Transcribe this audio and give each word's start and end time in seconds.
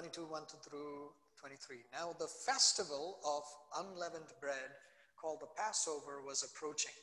22, 0.00 0.24
1 0.24 0.42
through 0.66 1.10
23. 1.38 1.76
Now 1.92 2.14
the 2.18 2.26
festival 2.26 3.18
of 3.22 3.42
unleavened 3.84 4.32
bread 4.40 4.72
called 5.20 5.40
the 5.42 5.60
Passover 5.62 6.22
was 6.26 6.42
approaching. 6.42 6.94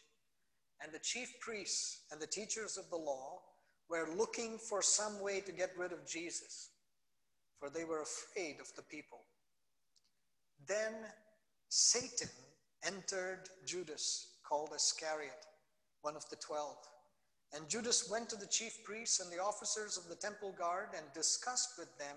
And 0.82 0.92
the 0.92 1.04
chief 1.04 1.30
priests 1.40 2.06
and 2.12 2.20
the 2.20 2.26
teachers 2.26 2.76
of 2.76 2.90
the 2.90 2.98
law 2.98 3.42
were 3.88 4.10
looking 4.18 4.58
for 4.58 4.82
some 4.82 5.22
way 5.22 5.42
to 5.42 5.52
get 5.52 5.78
rid 5.78 5.92
of 5.92 6.08
Jesus, 6.08 6.72
for 7.60 7.70
they 7.70 7.84
were 7.84 8.02
afraid 8.02 8.56
of 8.60 8.74
the 8.76 8.82
people. 8.82 9.20
Then 10.68 10.94
Satan 11.70 12.30
entered 12.84 13.48
Judas, 13.64 14.40
called 14.44 14.72
Iscariot, 14.76 15.46
one 16.02 16.16
of 16.16 16.28
the 16.32 16.38
twelve. 16.38 16.78
And 17.54 17.70
Judas 17.70 18.10
went 18.10 18.28
to 18.30 18.38
the 18.38 18.48
chief 18.48 18.84
priests 18.84 19.20
and 19.20 19.32
the 19.32 19.44
officers 19.44 19.98
of 19.98 20.10
the 20.10 20.16
temple 20.16 20.56
guard 20.58 20.88
and 20.98 21.06
discussed 21.14 21.74
with 21.78 21.96
them 22.00 22.16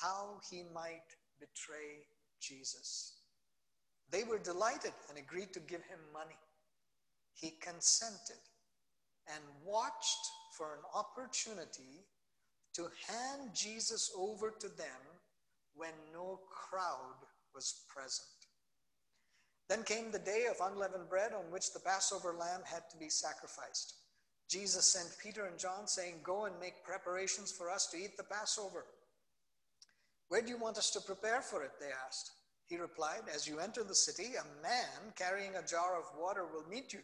how 0.00 0.40
he 0.50 0.62
might 0.74 1.08
betray 1.40 2.06
Jesus. 2.40 3.20
They 4.10 4.24
were 4.24 4.38
delighted 4.38 4.92
and 5.08 5.18
agreed 5.18 5.52
to 5.54 5.60
give 5.60 5.82
him 5.82 5.98
money. 6.12 6.38
He 7.34 7.58
consented 7.60 8.42
and 9.26 9.42
watched 9.64 10.24
for 10.56 10.74
an 10.74 10.82
opportunity 10.94 12.04
to 12.74 12.88
hand 13.08 13.50
Jesus 13.54 14.12
over 14.16 14.52
to 14.60 14.68
them 14.68 15.00
when 15.74 15.92
no 16.12 16.40
crowd 16.50 17.26
was 17.54 17.84
present. 17.88 18.28
Then 19.68 19.82
came 19.82 20.10
the 20.10 20.18
day 20.18 20.44
of 20.50 20.70
unleavened 20.70 21.08
bread 21.08 21.32
on 21.32 21.50
which 21.50 21.72
the 21.72 21.80
Passover 21.80 22.34
lamb 22.38 22.60
had 22.64 22.82
to 22.90 22.96
be 22.98 23.08
sacrificed. 23.08 23.94
Jesus 24.48 24.84
sent 24.84 25.16
Peter 25.22 25.46
and 25.46 25.58
John, 25.58 25.86
saying, 25.86 26.16
Go 26.22 26.44
and 26.44 26.54
make 26.60 26.84
preparations 26.84 27.50
for 27.50 27.70
us 27.70 27.86
to 27.88 27.96
eat 27.96 28.16
the 28.16 28.24
Passover. 28.24 28.84
Where 30.28 30.42
do 30.42 30.48
you 30.48 30.58
want 30.58 30.78
us 30.78 30.90
to 30.90 31.00
prepare 31.00 31.42
for 31.42 31.62
it? 31.62 31.72
They 31.80 31.90
asked. 32.06 32.32
He 32.66 32.76
replied, 32.76 33.22
As 33.32 33.46
you 33.46 33.58
enter 33.58 33.84
the 33.84 33.94
city, 33.94 34.32
a 34.34 34.62
man 34.62 35.12
carrying 35.16 35.56
a 35.56 35.66
jar 35.66 35.98
of 35.98 36.18
water 36.18 36.46
will 36.46 36.66
meet 36.68 36.92
you. 36.92 37.00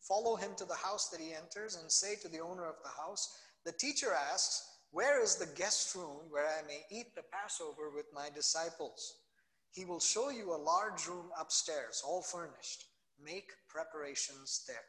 Follow 0.00 0.36
him 0.36 0.52
to 0.56 0.64
the 0.64 0.74
house 0.76 1.08
that 1.08 1.20
he 1.20 1.34
enters 1.34 1.76
and 1.76 1.90
say 1.90 2.14
to 2.16 2.28
the 2.28 2.40
owner 2.40 2.64
of 2.64 2.76
the 2.82 3.02
house, 3.02 3.36
The 3.64 3.72
teacher 3.72 4.12
asks, 4.12 4.78
Where 4.92 5.20
is 5.22 5.36
the 5.36 5.52
guest 5.56 5.94
room 5.94 6.20
where 6.30 6.46
I 6.46 6.66
may 6.66 6.84
eat 6.90 7.14
the 7.14 7.24
Passover 7.32 7.90
with 7.90 8.06
my 8.14 8.28
disciples? 8.34 9.16
He 9.72 9.84
will 9.84 10.00
show 10.00 10.30
you 10.30 10.54
a 10.54 10.56
large 10.56 11.06
room 11.06 11.30
upstairs, 11.38 12.02
all 12.06 12.22
furnished. 12.22 12.86
Make 13.22 13.50
preparations 13.68 14.64
there. 14.66 14.84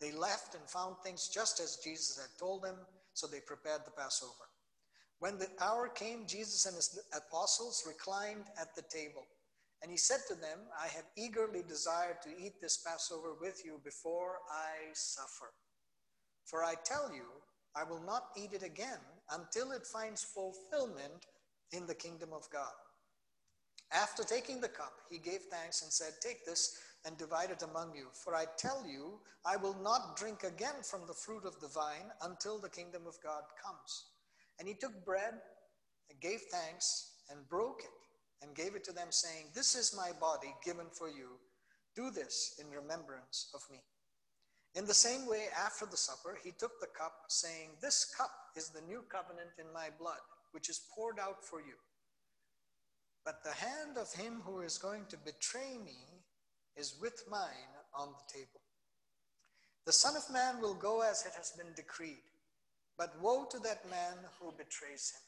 They 0.00 0.12
left 0.12 0.54
and 0.54 0.68
found 0.68 0.96
things 0.98 1.28
just 1.28 1.60
as 1.60 1.78
Jesus 1.84 2.18
had 2.18 2.38
told 2.38 2.62
them, 2.62 2.76
so 3.12 3.26
they 3.26 3.40
prepared 3.40 3.82
the 3.84 3.90
Passover. 3.92 4.48
When 5.20 5.38
the 5.38 5.48
hour 5.60 5.88
came, 5.88 6.26
Jesus 6.26 6.66
and 6.66 6.76
his 6.76 6.98
apostles 7.16 7.84
reclined 7.86 8.44
at 8.60 8.74
the 8.74 8.82
table. 8.82 9.24
And 9.82 9.90
he 9.90 9.96
said 9.96 10.20
to 10.28 10.34
them, 10.34 10.60
I 10.82 10.88
have 10.88 11.04
eagerly 11.16 11.62
desired 11.66 12.22
to 12.22 12.30
eat 12.38 12.60
this 12.60 12.78
Passover 12.78 13.34
with 13.40 13.62
you 13.64 13.80
before 13.84 14.38
I 14.50 14.92
suffer. 14.94 15.52
For 16.44 16.64
I 16.64 16.74
tell 16.84 17.12
you, 17.14 17.24
I 17.76 17.84
will 17.84 18.02
not 18.02 18.28
eat 18.36 18.52
it 18.52 18.62
again 18.62 19.00
until 19.30 19.72
it 19.72 19.86
finds 19.86 20.22
fulfillment 20.22 21.26
in 21.72 21.86
the 21.86 21.94
kingdom 21.94 22.30
of 22.32 22.48
God. 22.50 22.72
After 23.92 24.24
taking 24.24 24.60
the 24.60 24.68
cup, 24.68 24.94
he 25.10 25.18
gave 25.18 25.42
thanks 25.50 25.82
and 25.82 25.92
said, 25.92 26.14
Take 26.20 26.44
this 26.46 26.78
and 27.04 27.16
divide 27.18 27.50
it 27.50 27.62
among 27.62 27.94
you. 27.94 28.06
For 28.12 28.34
I 28.34 28.46
tell 28.56 28.84
you, 28.86 29.20
I 29.44 29.56
will 29.56 29.76
not 29.82 30.16
drink 30.16 30.42
again 30.42 30.82
from 30.82 31.06
the 31.06 31.14
fruit 31.14 31.44
of 31.44 31.60
the 31.60 31.68
vine 31.68 32.10
until 32.22 32.58
the 32.58 32.70
kingdom 32.70 33.02
of 33.06 33.20
God 33.22 33.42
comes. 33.62 34.06
And 34.58 34.68
he 34.68 34.74
took 34.74 35.04
bread 35.04 35.34
and 36.10 36.20
gave 36.20 36.40
thanks 36.50 37.12
and 37.30 37.48
broke 37.48 37.80
it 37.80 37.90
and 38.42 38.54
gave 38.54 38.74
it 38.74 38.84
to 38.84 38.92
them, 38.92 39.08
saying, 39.10 39.46
This 39.54 39.74
is 39.74 39.96
my 39.96 40.10
body 40.20 40.54
given 40.64 40.86
for 40.92 41.08
you. 41.08 41.38
Do 41.96 42.10
this 42.10 42.60
in 42.60 42.70
remembrance 42.70 43.50
of 43.54 43.60
me. 43.70 43.80
In 44.74 44.86
the 44.86 44.94
same 44.94 45.26
way, 45.26 45.46
after 45.56 45.86
the 45.86 45.96
supper, 45.96 46.36
he 46.42 46.50
took 46.50 46.80
the 46.80 46.88
cup, 46.98 47.12
saying, 47.28 47.70
This 47.80 48.12
cup 48.16 48.32
is 48.56 48.70
the 48.70 48.82
new 48.82 49.04
covenant 49.08 49.50
in 49.58 49.72
my 49.72 49.88
blood, 49.98 50.18
which 50.52 50.68
is 50.68 50.86
poured 50.94 51.18
out 51.18 51.44
for 51.44 51.60
you. 51.60 51.74
But 53.24 53.42
the 53.42 53.52
hand 53.52 53.96
of 53.96 54.12
him 54.12 54.42
who 54.44 54.60
is 54.60 54.76
going 54.76 55.06
to 55.08 55.16
betray 55.16 55.78
me 55.82 55.96
is 56.76 56.96
with 57.00 57.24
mine 57.30 57.72
on 57.96 58.08
the 58.08 58.32
table. 58.32 58.60
The 59.86 59.92
Son 59.92 60.16
of 60.16 60.30
Man 60.30 60.60
will 60.60 60.74
go 60.74 61.02
as 61.02 61.24
it 61.24 61.32
has 61.36 61.52
been 61.52 61.72
decreed, 61.76 62.24
but 62.98 63.20
woe 63.20 63.46
to 63.50 63.58
that 63.60 63.88
man 63.90 64.16
who 64.40 64.52
betrays 64.52 65.12
him. 65.14 65.22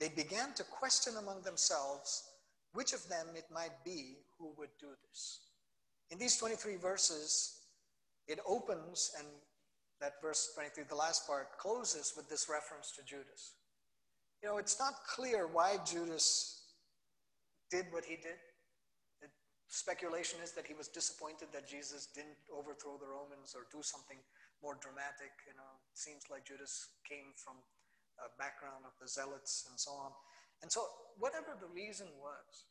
They 0.00 0.14
began 0.14 0.54
to 0.54 0.64
question 0.64 1.14
among 1.18 1.42
themselves 1.42 2.22
which 2.72 2.92
of 2.92 3.06
them 3.08 3.26
it 3.34 3.46
might 3.52 3.84
be 3.84 4.18
who 4.38 4.52
would 4.58 4.70
do 4.78 4.88
this. 5.08 5.40
In 6.10 6.18
these 6.18 6.36
23 6.36 6.76
verses, 6.76 7.58
it 8.26 8.38
opens, 8.46 9.10
and 9.18 9.26
that 10.00 10.22
verse 10.22 10.52
23, 10.54 10.84
the 10.88 10.94
last 10.94 11.26
part, 11.26 11.58
closes 11.58 12.12
with 12.16 12.28
this 12.28 12.48
reference 12.48 12.92
to 12.92 13.02
Judas. 13.02 13.54
You 14.42 14.48
know, 14.48 14.58
it's 14.58 14.78
not 14.78 14.94
clear 15.08 15.48
why 15.48 15.78
Judas 15.84 16.62
did 17.70 17.86
what 17.90 18.04
he 18.04 18.16
did. 18.16 18.38
The 19.20 19.28
speculation 19.66 20.38
is 20.42 20.52
that 20.52 20.66
he 20.66 20.74
was 20.74 20.88
disappointed 20.88 21.48
that 21.52 21.68
Jesus 21.68 22.06
didn't 22.14 22.38
overthrow 22.54 22.96
the 22.98 23.08
Romans 23.08 23.54
or 23.56 23.66
do 23.72 23.82
something 23.82 24.18
more 24.62 24.76
dramatic. 24.80 25.32
You 25.46 25.56
know, 25.56 25.72
seems 25.94 26.26
like 26.30 26.46
Judas 26.46 26.88
came 27.08 27.34
from 27.36 27.56
a 28.18 28.30
background 28.38 28.84
of 28.84 28.94
the 29.00 29.08
zealots 29.08 29.66
and 29.70 29.78
so 29.78 29.92
on. 29.92 30.12
And 30.62 30.70
so, 30.70 30.82
whatever 31.18 31.54
the 31.58 31.70
reason 31.70 32.06
was, 32.18 32.66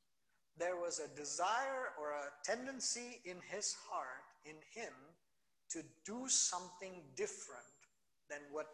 there 0.57 0.75
was 0.75 0.99
a 0.99 1.07
desire 1.15 1.93
or 1.99 2.11
a 2.11 2.33
tendency 2.43 3.21
in 3.25 3.37
his 3.47 3.75
heart, 3.89 4.27
in 4.43 4.55
him, 4.73 4.93
to 5.69 5.83
do 6.05 6.27
something 6.27 7.03
different 7.15 7.77
than 8.29 8.39
what 8.51 8.67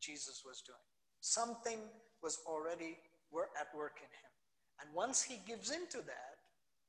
Jesus 0.00 0.42
was 0.44 0.62
doing. 0.66 0.78
Something 1.20 1.78
was 2.22 2.40
already 2.46 2.98
at 3.60 3.68
work 3.76 3.96
in 3.98 4.10
him. 4.10 4.32
And 4.80 4.94
once 4.94 5.22
he 5.22 5.40
gives 5.46 5.70
into 5.70 5.98
that, 5.98 6.32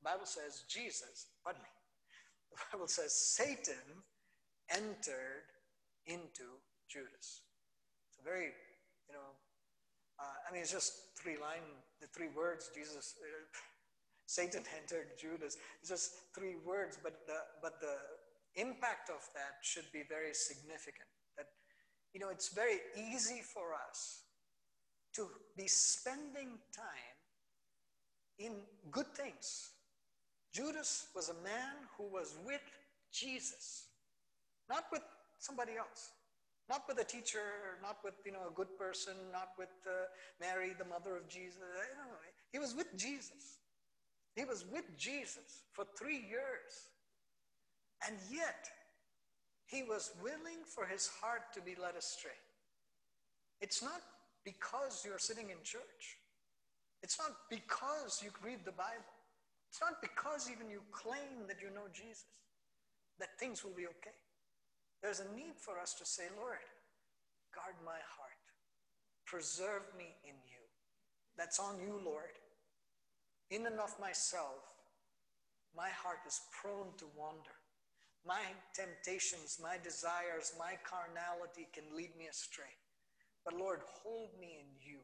Bible 0.02 0.26
says 0.26 0.64
Jesus, 0.68 1.26
pardon 1.42 1.62
me, 1.62 1.68
the 2.50 2.56
Bible 2.72 2.88
says 2.88 3.12
Satan 3.12 4.02
entered 4.70 5.48
into 6.06 6.60
Judas. 6.88 7.42
It's 8.08 8.18
a 8.20 8.24
very, 8.24 8.52
you 9.08 9.14
know, 9.14 9.34
uh, 10.20 10.36
I 10.48 10.52
mean, 10.52 10.62
it's 10.62 10.72
just 10.72 11.16
three 11.18 11.36
line, 11.36 11.66
the 12.00 12.06
three 12.08 12.28
words, 12.36 12.70
Jesus, 12.74 13.14
uh, 13.20 13.26
Satan 14.26 14.62
entered 14.80 15.18
Judas. 15.18 15.56
It's 15.80 15.90
just 15.90 16.12
three 16.34 16.56
words, 16.64 16.98
but 17.02 17.26
the, 17.26 17.38
but 17.62 17.80
the 17.80 17.96
impact 18.60 19.10
of 19.10 19.20
that 19.34 19.58
should 19.62 19.90
be 19.92 20.02
very 20.08 20.32
significant. 20.32 21.08
That, 21.36 21.46
you 22.12 22.20
know, 22.20 22.30
it's 22.30 22.54
very 22.54 22.78
easy 22.96 23.42
for 23.42 23.74
us 23.74 24.22
to 25.14 25.28
be 25.56 25.66
spending 25.66 26.58
time 26.74 27.18
in 28.38 28.52
good 28.90 29.12
things. 29.14 29.70
Judas 30.52 31.08
was 31.14 31.28
a 31.28 31.42
man 31.42 31.74
who 31.96 32.04
was 32.04 32.36
with 32.44 32.62
Jesus, 33.12 33.86
not 34.68 34.84
with 34.92 35.02
somebody 35.38 35.72
else, 35.78 36.12
not 36.68 36.82
with 36.88 36.98
a 36.98 37.04
teacher, 37.04 37.78
not 37.82 37.98
with 38.04 38.14
you 38.24 38.32
know 38.32 38.48
a 38.50 38.54
good 38.54 38.76
person, 38.78 39.14
not 39.32 39.50
with 39.58 39.74
uh, 39.86 40.06
Mary, 40.40 40.72
the 40.78 40.84
mother 40.84 41.16
of 41.16 41.28
Jesus. 41.28 41.60
He 42.52 42.58
was 42.58 42.74
with 42.74 42.88
Jesus. 42.96 43.58
He 44.34 44.44
was 44.44 44.64
with 44.72 44.84
Jesus 44.98 45.62
for 45.72 45.84
three 45.98 46.24
years, 46.28 46.90
and 48.06 48.16
yet 48.32 48.66
he 49.66 49.82
was 49.82 50.12
willing 50.22 50.62
for 50.66 50.86
his 50.86 51.06
heart 51.06 51.52
to 51.54 51.60
be 51.60 51.74
led 51.80 51.94
astray. 51.96 52.38
It's 53.60 53.82
not 53.82 54.02
because 54.44 55.02
you're 55.04 55.18
sitting 55.18 55.50
in 55.50 55.56
church. 55.62 56.18
It's 57.02 57.18
not 57.18 57.32
because 57.50 58.22
you 58.24 58.30
read 58.42 58.64
the 58.64 58.72
Bible. 58.72 59.14
It's 59.70 59.80
not 59.80 60.00
because 60.00 60.50
even 60.50 60.70
you 60.70 60.80
claim 60.92 61.46
that 61.48 61.60
you 61.60 61.68
know 61.74 61.86
Jesus 61.92 62.24
that 63.18 63.38
things 63.38 63.64
will 63.64 63.74
be 63.74 63.86
okay. 63.86 64.16
There's 65.04 65.20
a 65.20 65.36
need 65.36 65.60
for 65.60 65.78
us 65.78 65.92
to 66.00 66.06
say, 66.06 66.24
Lord, 66.40 66.64
guard 67.52 67.76
my 67.84 68.00
heart, 68.16 68.40
preserve 69.26 69.84
me 69.98 70.16
in 70.24 70.32
you. 70.48 70.64
That's 71.36 71.60
on 71.60 71.76
you, 71.76 72.00
Lord. 72.02 72.32
In 73.50 73.66
and 73.66 73.78
of 73.78 73.92
myself, 74.00 74.64
my 75.76 75.90
heart 75.90 76.24
is 76.26 76.40
prone 76.56 76.96
to 76.96 77.04
wander. 77.12 77.52
My 78.24 78.40
temptations, 78.72 79.60
my 79.62 79.76
desires, 79.76 80.56
my 80.58 80.80
carnality 80.88 81.68
can 81.74 81.84
lead 81.94 82.16
me 82.16 82.24
astray. 82.32 82.72
But 83.44 83.60
Lord, 83.60 83.80
hold 83.84 84.30
me 84.40 84.56
in 84.64 84.72
you. 84.80 85.00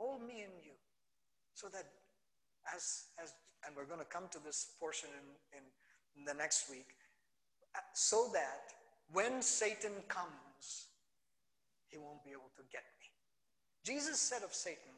Hold 0.00 0.26
me 0.26 0.42
in 0.42 0.50
you 0.66 0.74
so 1.54 1.68
that 1.68 1.86
as, 2.74 3.14
as 3.22 3.32
and 3.64 3.76
we're 3.76 3.86
going 3.86 4.02
to 4.02 4.10
come 4.10 4.26
to 4.32 4.42
this 4.44 4.74
portion 4.80 5.10
in, 5.14 5.58
in, 5.58 5.64
the 6.24 6.34
next 6.34 6.70
week, 6.70 6.96
so 7.92 8.30
that 8.32 8.72
when 9.12 9.42
Satan 9.42 9.92
comes, 10.08 10.88
he 11.88 11.98
won't 11.98 12.24
be 12.24 12.30
able 12.30 12.50
to 12.56 12.62
get 12.72 12.82
me. 13.00 13.06
Jesus 13.84 14.18
said 14.18 14.42
of 14.42 14.52
Satan, 14.52 14.92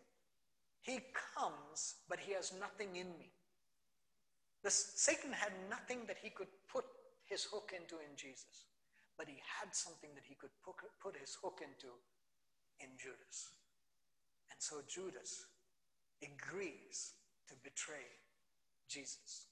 He 0.82 1.00
comes, 1.37 1.96
but 2.08 2.19
he 2.19 2.32
has 2.32 2.52
nothing 2.58 2.96
in 2.96 3.08
me. 3.19 3.32
This, 4.64 4.93
Satan 4.96 5.32
had 5.32 5.52
nothing 5.70 6.06
that 6.06 6.16
he 6.22 6.31
could 6.31 6.49
put 6.72 6.84
his 7.26 7.44
hook 7.44 7.72
into 7.76 7.96
in 7.96 8.16
Jesus, 8.16 8.66
but 9.16 9.28
he 9.28 9.37
had 9.60 9.75
something 9.75 10.10
that 10.14 10.25
he 10.26 10.34
could 10.34 10.50
put 10.64 11.14
his 11.20 11.37
hook 11.43 11.60
into 11.62 11.93
in 12.81 12.88
Judas. 12.96 13.52
And 14.50 14.58
so 14.58 14.81
Judas 14.88 15.46
agrees 16.22 17.12
to 17.49 17.55
betray 17.62 18.08
Jesus. 18.88 19.46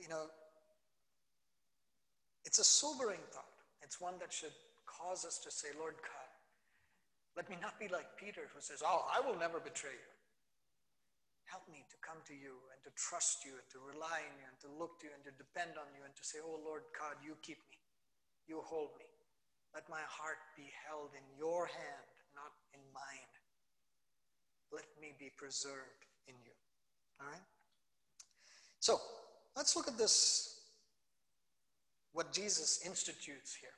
You 0.00 0.08
know, 0.08 0.26
it's 2.44 2.58
a 2.58 2.64
sobering 2.64 3.20
thought. 3.32 3.44
It's 3.82 4.00
one 4.00 4.14
that 4.20 4.32
should 4.32 4.54
cause 4.86 5.24
us 5.24 5.38
to 5.44 5.50
say, 5.50 5.68
Lord 5.78 5.96
God, 6.00 6.30
let 7.36 7.48
me 7.48 7.56
not 7.60 7.78
be 7.78 7.88
like 7.88 8.18
Peter 8.18 8.50
who 8.50 8.60
says, 8.60 8.82
Oh, 8.84 9.06
I 9.08 9.22
will 9.22 9.38
never 9.38 9.60
betray 9.60 9.94
you. 9.94 10.12
Help 11.46 11.66
me 11.66 11.82
to 11.90 11.96
come 11.98 12.22
to 12.30 12.34
you 12.34 12.54
and 12.70 12.78
to 12.86 12.90
trust 12.94 13.42
you 13.42 13.58
and 13.58 13.66
to 13.74 13.82
rely 13.82 14.22
on 14.22 14.34
you 14.38 14.46
and 14.46 14.58
to 14.62 14.70
look 14.70 15.02
to 15.02 15.10
you 15.10 15.14
and 15.14 15.24
to 15.26 15.34
depend 15.34 15.74
on 15.74 15.88
you 15.94 16.02
and 16.06 16.14
to 16.14 16.24
say, 16.24 16.38
Oh 16.42 16.58
Lord 16.62 16.86
God, 16.94 17.18
you 17.22 17.34
keep 17.42 17.58
me. 17.70 17.78
You 18.46 18.62
hold 18.66 18.94
me. 18.98 19.06
Let 19.74 19.86
my 19.88 20.02
heart 20.06 20.42
be 20.58 20.66
held 20.86 21.14
in 21.14 21.22
your 21.38 21.66
hand, 21.66 22.10
not 22.34 22.50
in 22.74 22.82
mine. 22.90 23.32
Let 24.74 24.86
me 25.00 25.14
be 25.18 25.30
preserved 25.36 26.06
in 26.26 26.34
you. 26.42 26.54
All 27.20 27.30
right? 27.30 27.46
So 28.80 29.00
let's 29.56 29.76
look 29.76 29.88
at 29.88 29.98
this, 29.98 30.59
what 32.12 32.32
Jesus 32.32 32.80
institutes 32.84 33.54
here. 33.54 33.70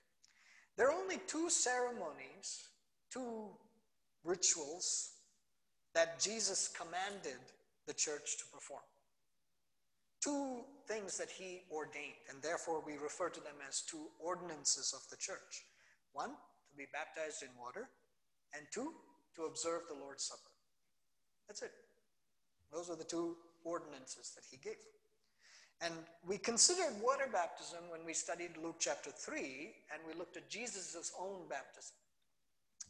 There 0.76 0.88
are 0.88 0.98
only 0.98 1.20
two 1.26 1.50
ceremonies, 1.50 2.68
two 3.10 3.50
rituals 4.24 5.10
that 5.94 6.20
Jesus 6.20 6.68
commanded 6.68 7.40
the 7.86 7.92
church 7.92 8.38
to 8.38 8.44
perform. 8.52 8.82
Two 10.22 10.60
things 10.86 11.18
that 11.18 11.30
he 11.30 11.62
ordained, 11.70 12.22
and 12.30 12.40
therefore 12.40 12.82
we 12.86 12.96
refer 12.96 13.28
to 13.28 13.40
them 13.40 13.56
as 13.68 13.82
two 13.82 14.06
ordinances 14.20 14.94
of 14.94 15.08
the 15.10 15.16
church. 15.16 15.64
One, 16.12 16.30
to 16.30 16.76
be 16.76 16.86
baptized 16.92 17.42
in 17.42 17.48
water, 17.60 17.88
and 18.54 18.64
two, 18.72 18.92
to 19.36 19.44
observe 19.44 19.82
the 19.88 19.98
Lord's 19.98 20.24
Supper. 20.24 20.52
That's 21.48 21.62
it. 21.62 21.72
Those 22.72 22.88
are 22.88 22.96
the 22.96 23.04
two 23.04 23.36
ordinances 23.64 24.32
that 24.36 24.44
he 24.50 24.56
gave. 24.56 24.80
And 25.84 25.94
we 26.26 26.38
considered 26.38 26.94
water 27.02 27.28
baptism 27.32 27.80
when 27.90 28.06
we 28.06 28.14
studied 28.14 28.50
Luke 28.62 28.76
chapter 28.78 29.10
3, 29.10 29.74
and 29.92 30.00
we 30.06 30.16
looked 30.16 30.36
at 30.36 30.48
Jesus' 30.48 31.12
own 31.20 31.48
baptism. 31.48 31.96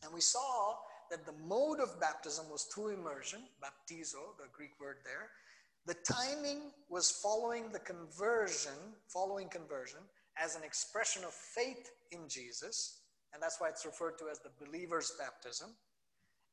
And 0.04 0.12
we 0.12 0.20
saw 0.20 0.74
that 1.10 1.24
the 1.24 1.32
mode 1.46 1.80
of 1.80 1.98
baptism 2.00 2.46
was 2.50 2.64
through 2.64 2.88
immersion, 2.88 3.40
baptizo, 3.62 4.36
the 4.38 4.48
Greek 4.52 4.72
word 4.78 4.96
there. 5.04 5.30
The 5.86 5.94
timing 6.04 6.70
was 6.90 7.10
following 7.10 7.72
the 7.72 7.78
conversion, 7.78 8.72
following 9.08 9.48
conversion, 9.48 10.00
as 10.36 10.54
an 10.54 10.62
expression 10.62 11.24
of 11.24 11.32
faith 11.32 11.90
in 12.10 12.28
Jesus, 12.28 13.00
and 13.32 13.42
that's 13.42 13.60
why 13.60 13.68
it's 13.68 13.86
referred 13.86 14.18
to 14.18 14.28
as 14.30 14.38
the 14.40 14.50
believer's 14.64 15.14
baptism. 15.18 15.70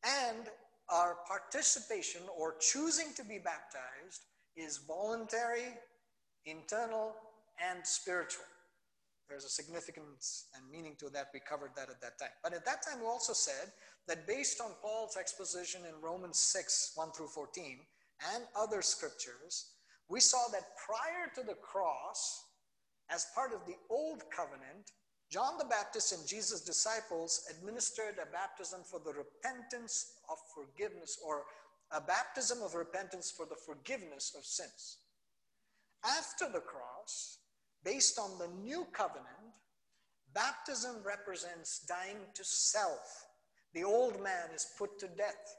And 0.03 0.49
our 0.89 1.17
participation 1.27 2.21
or 2.37 2.55
choosing 2.59 3.13
to 3.15 3.23
be 3.23 3.39
baptized 3.39 4.23
is 4.55 4.77
voluntary, 4.87 5.77
internal, 6.45 7.15
and 7.59 7.85
spiritual. 7.85 8.45
There's 9.27 9.45
a 9.45 9.49
significance 9.49 10.45
and 10.55 10.69
meaning 10.71 10.95
to 10.99 11.09
that. 11.09 11.27
We 11.33 11.39
covered 11.39 11.71
that 11.75 11.89
at 11.89 12.01
that 12.01 12.17
time. 12.17 12.33
But 12.41 12.53
at 12.53 12.65
that 12.65 12.81
time, 12.81 12.99
we 12.99 13.05
also 13.05 13.33
said 13.33 13.71
that 14.07 14.25
based 14.25 14.59
on 14.59 14.71
Paul's 14.81 15.17
exposition 15.17 15.81
in 15.85 16.01
Romans 16.01 16.39
6 16.39 16.93
1 16.95 17.11
through 17.11 17.27
14 17.27 17.79
and 18.33 18.43
other 18.55 18.81
scriptures, 18.81 19.73
we 20.09 20.19
saw 20.19 20.47
that 20.51 20.75
prior 20.83 21.29
to 21.35 21.43
the 21.43 21.59
cross, 21.61 22.45
as 23.11 23.27
part 23.35 23.53
of 23.53 23.65
the 23.67 23.75
old 23.89 24.23
covenant, 24.35 24.91
John 25.29 25.59
the 25.59 25.65
Baptist 25.65 26.11
and 26.11 26.27
Jesus' 26.27 26.61
disciples 26.61 27.45
administered 27.51 28.15
a 28.17 28.31
baptism 28.31 28.81
for 28.83 28.99
the 28.99 29.13
repentance 29.13 30.13
of 30.27 30.39
forgiveness, 30.55 31.19
or 31.23 31.43
a 31.91 32.01
baptism 32.01 32.63
of 32.63 32.73
repentance 32.73 33.29
for 33.29 33.45
the 33.45 33.55
forgiveness 33.55 34.33
of 34.35 34.43
sins. 34.43 34.97
After 36.05 36.45
the 36.51 36.61
cross, 36.61 37.39
based 37.83 38.19
on 38.19 38.37
the 38.37 38.47
new 38.61 38.85
covenant, 38.93 39.27
baptism 40.33 40.97
represents 41.03 41.85
dying 41.87 42.17
to 42.35 42.43
self. 42.43 43.25
The 43.73 43.83
old 43.83 44.21
man 44.23 44.49
is 44.53 44.67
put 44.77 44.97
to 44.99 45.07
death. 45.07 45.55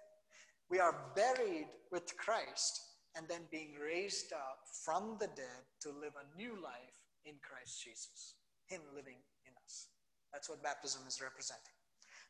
We 0.70 0.78
are 0.78 1.12
buried 1.14 1.68
with 1.90 2.16
Christ 2.16 2.80
and 3.16 3.26
then 3.28 3.40
being 3.50 3.74
raised 3.74 4.32
up 4.32 4.58
from 4.84 5.16
the 5.20 5.26
dead 5.28 5.64
to 5.82 5.88
live 5.88 6.12
a 6.16 6.36
new 6.36 6.54
life 6.62 7.00
in 7.24 7.34
Christ 7.42 7.82
Jesus, 7.84 8.34
Him 8.66 8.80
living 8.94 9.18
in 9.46 9.52
us. 9.64 9.88
that's 10.32 10.48
what 10.48 10.62
baptism 10.62 11.02
is 11.08 11.20
representing. 11.20 11.74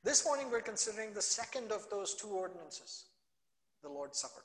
This 0.02 0.24
morning, 0.24 0.50
we're 0.50 0.62
considering 0.62 1.12
the 1.12 1.20
second 1.20 1.70
of 1.70 1.88
those 1.90 2.14
two 2.14 2.28
ordinances, 2.28 3.04
the 3.82 3.90
Lord's 3.90 4.18
Supper. 4.18 4.44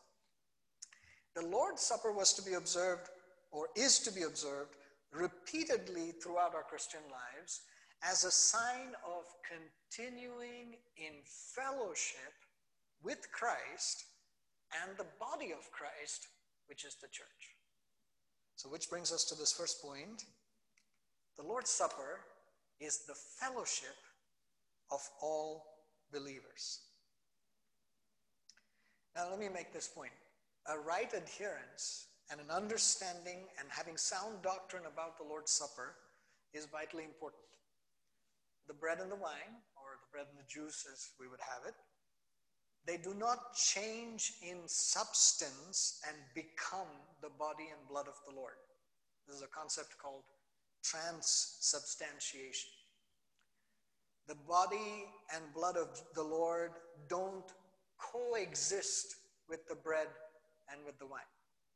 The 1.36 1.46
Lord's 1.46 1.82
Supper 1.82 2.12
was 2.12 2.34
to 2.34 2.42
be 2.42 2.54
observed, 2.54 3.10
or 3.56 3.69
is 3.78 4.00
to 4.00 4.12
be 4.12 4.24
observed, 4.24 4.75
repeatedly 5.13 6.12
throughout 6.22 6.54
our 6.54 6.63
Christian 6.63 7.00
lives 7.10 7.62
as 8.04 8.25
a 8.25 8.31
sign 8.31 8.92
of 9.07 9.24
continuing 9.48 10.75
in 10.98 11.13
fellowship 11.56 12.34
with 13.02 13.25
Christ 13.31 14.04
and 14.84 14.98
the 14.98 15.06
body 15.22 15.54
of 15.54 15.72
Christ, 15.72 16.28
which 16.68 16.84
is 16.84 16.98
the 17.02 17.07
church. 17.07 17.56
So, 18.57 18.68
which 18.68 18.90
brings 18.90 19.13
us 19.13 19.24
to 19.25 19.36
this 19.36 19.54
first 19.54 19.81
point. 19.81 20.25
The 21.38 21.44
Lord's 21.44 21.69
Supper 21.69 22.19
is 22.81 23.06
the 23.06 23.16
fellowship 23.40 23.96
of 24.92 25.00
all 25.22 25.63
believers. 26.12 26.81
Now, 29.16 29.30
let 29.30 29.40
me 29.40 29.48
make 29.48 29.72
this 29.72 29.88
point. 29.88 30.12
A 30.68 30.78
right 30.78 31.13
adherence 31.13 32.08
and 32.31 32.39
an 32.39 32.50
understanding 32.50 33.45
and 33.60 33.68
having 33.69 33.98
sound 33.98 34.42
doctrine 34.42 34.83
about 34.92 35.18
the 35.18 35.24
Lord's 35.24 35.51
Supper 35.51 35.95
is 36.54 36.66
vitally 36.66 37.04
important. 37.04 37.42
The 38.68 38.74
bread 38.74 39.00
and 39.00 39.12
the 39.12 39.16
wine, 39.16 39.62
or 39.75 40.00
the 40.01 40.12
bread 40.12 40.25
and 40.30 40.39
the 40.39 40.50
juice 40.50 40.86
as 40.92 41.10
we 41.19 41.27
would 41.27 41.42
have 41.42 41.68
it, 41.68 41.75
they 42.88 42.98
do 42.98 43.13
not 43.13 43.56
change 43.56 44.33
in 44.42 44.57
substance 44.68 46.00
and 46.08 46.17
become 46.34 46.88
the 47.22 47.29
body 47.39 47.65
and 47.72 47.89
blood 47.89 48.08
of 48.08 48.15
the 48.27 48.36
Lord. 48.36 48.58
This 49.27 49.38
is 49.38 49.44
a 49.44 49.48
concept 49.48 49.98
called 50.01 50.24
transubstantiation. 50.84 52.70
The 54.27 54.36
body 54.48 55.05
and 55.34 55.44
blood 55.53 55.77
of 55.77 56.01
the 56.15 56.24
Lord 56.24 56.72
don't 57.10 57.46
coexist 57.98 59.15
with 59.50 59.67
the 59.67 59.75
bread 59.75 60.08
and 60.72 60.84
with 60.86 60.98
the 61.00 61.05
wine. 61.05 61.22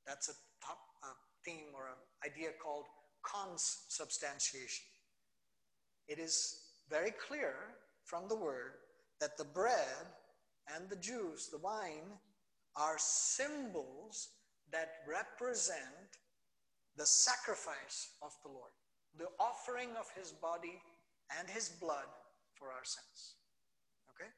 That's 0.09 0.29
a 0.29 0.33
top 0.65 0.79
a 1.03 1.13
theme 1.45 1.69
or 1.75 1.87
an 1.87 2.31
idea 2.31 2.49
called 2.61 2.85
consubstantiation. 3.21 4.85
It 6.07 6.17
is 6.17 6.61
very 6.89 7.11
clear 7.11 7.53
from 8.05 8.27
the 8.27 8.35
word 8.35 8.73
that 9.21 9.37
the 9.37 9.45
bread 9.45 10.09
and 10.75 10.89
the 10.89 10.95
juice, 10.95 11.49
the 11.51 11.59
wine, 11.59 12.17
are 12.75 12.95
symbols 12.97 14.29
that 14.71 14.89
represent 15.07 16.17
the 16.97 17.05
sacrifice 17.05 18.09
of 18.23 18.31
the 18.43 18.49
Lord 18.49 18.71
the 19.17 19.29
offering 19.39 19.89
of 19.97 20.05
his 20.13 20.31
body 20.31 20.77
and 21.39 21.49
his 21.49 21.69
blood 21.69 22.05
for 22.53 22.69
our 22.69 22.85
sins. 22.85 23.39
Okay? 24.13 24.29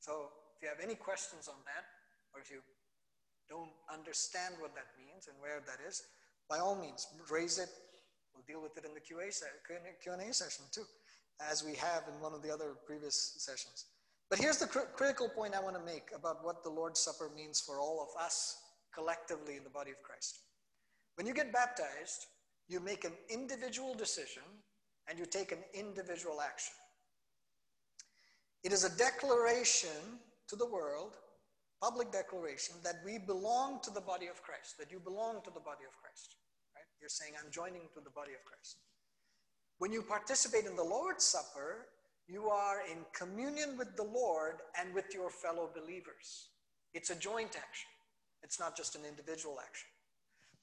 So 0.00 0.28
if 0.56 0.62
you 0.62 0.68
have 0.68 0.82
any 0.82 0.94
questions 0.94 1.48
on 1.48 1.56
that, 1.64 1.84
or 2.34 2.40
if 2.40 2.50
you 2.50 2.60
don't 3.48 3.70
understand 3.92 4.54
what 4.58 4.74
that 4.74 4.86
means 4.98 5.26
and 5.28 5.36
where 5.40 5.60
that 5.66 5.78
is, 5.86 6.02
by 6.48 6.58
all 6.58 6.76
means, 6.76 7.06
raise 7.30 7.58
it. 7.58 7.68
We'll 8.34 8.44
deal 8.46 8.62
with 8.62 8.76
it 8.76 8.84
in 8.84 8.94
the 8.94 9.00
QA 9.00 9.32
Q&A 10.02 10.32
session 10.32 10.64
too, 10.72 10.84
as 11.40 11.64
we 11.64 11.74
have 11.74 12.04
in 12.08 12.20
one 12.20 12.34
of 12.34 12.42
the 12.42 12.52
other 12.52 12.76
previous 12.86 13.34
sessions. 13.38 13.86
But 14.30 14.38
here's 14.38 14.58
the 14.58 14.66
cr- 14.66 14.92
critical 14.94 15.28
point 15.28 15.54
I 15.54 15.60
want 15.60 15.76
to 15.76 15.84
make 15.84 16.10
about 16.14 16.44
what 16.44 16.62
the 16.62 16.70
Lord's 16.70 17.00
Supper 17.00 17.30
means 17.34 17.60
for 17.60 17.80
all 17.80 18.02
of 18.02 18.22
us 18.22 18.56
collectively 18.94 19.56
in 19.56 19.64
the 19.64 19.70
body 19.70 19.90
of 19.90 20.02
Christ. 20.02 20.40
When 21.16 21.26
you 21.26 21.34
get 21.34 21.52
baptized, 21.52 22.26
you 22.68 22.80
make 22.80 23.04
an 23.04 23.12
individual 23.30 23.94
decision 23.94 24.42
and 25.08 25.18
you 25.18 25.24
take 25.24 25.52
an 25.52 25.64
individual 25.72 26.40
action. 26.40 26.74
It 28.62 28.72
is 28.72 28.84
a 28.84 28.96
declaration 28.96 30.20
to 30.48 30.56
the 30.56 30.66
world, 30.66 31.16
public 31.80 32.10
declaration, 32.10 32.76
that 32.82 33.00
we 33.04 33.18
belong 33.18 33.80
to 33.82 33.90
the 33.90 34.00
body 34.00 34.26
of 34.26 34.42
Christ, 34.42 34.78
that 34.78 34.90
you 34.90 34.98
belong 34.98 35.40
to 35.44 35.50
the 35.50 35.60
body 35.60 35.86
of 35.86 35.94
Christ. 36.02 36.36
Right? 36.74 36.86
You're 37.00 37.08
saying, 37.08 37.34
I'm 37.38 37.50
joining 37.50 37.86
to 37.94 38.00
the 38.00 38.10
body 38.10 38.32
of 38.32 38.44
Christ. 38.44 38.78
When 39.78 39.92
you 39.92 40.02
participate 40.02 40.66
in 40.66 40.74
the 40.74 40.82
Lord's 40.82 41.24
Supper, 41.24 41.86
you 42.26 42.48
are 42.50 42.82
in 42.90 42.98
communion 43.16 43.78
with 43.78 43.96
the 43.96 44.04
Lord 44.04 44.56
and 44.78 44.92
with 44.92 45.06
your 45.14 45.30
fellow 45.30 45.70
believers. 45.74 46.50
It's 46.94 47.10
a 47.10 47.14
joint 47.14 47.56
action. 47.56 47.88
It's 48.42 48.60
not 48.60 48.76
just 48.76 48.96
an 48.96 49.02
individual 49.08 49.58
action. 49.64 49.88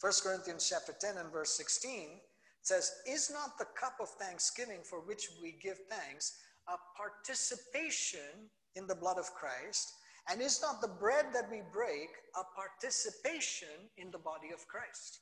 1 0.02 0.12
Corinthians 0.22 0.68
chapter 0.70 0.94
10 1.00 1.18
and 1.18 1.32
verse 1.32 1.52
16 1.58 2.20
says, 2.62 2.92
Is 3.08 3.32
not 3.32 3.58
the 3.58 3.68
cup 3.80 3.96
of 4.02 4.10
thanksgiving 4.10 4.80
for 4.84 5.00
which 5.00 5.30
we 5.42 5.58
give 5.64 5.78
thanks 5.90 6.38
a 6.68 6.76
participation 6.98 8.50
in 8.76 8.86
the 8.88 8.96
blood 8.96 9.18
of 9.18 9.34
Christ? 9.34 9.94
And 10.30 10.42
is 10.42 10.62
not 10.62 10.82
the 10.82 10.88
bread 10.88 11.28
that 11.34 11.50
we 11.52 11.62
break 11.72 12.10
a 12.36 12.44
participation 12.56 13.68
in 13.98 14.12
the 14.12 14.18
body 14.18 14.50
of 14.54 14.68
Christ? 14.68 15.20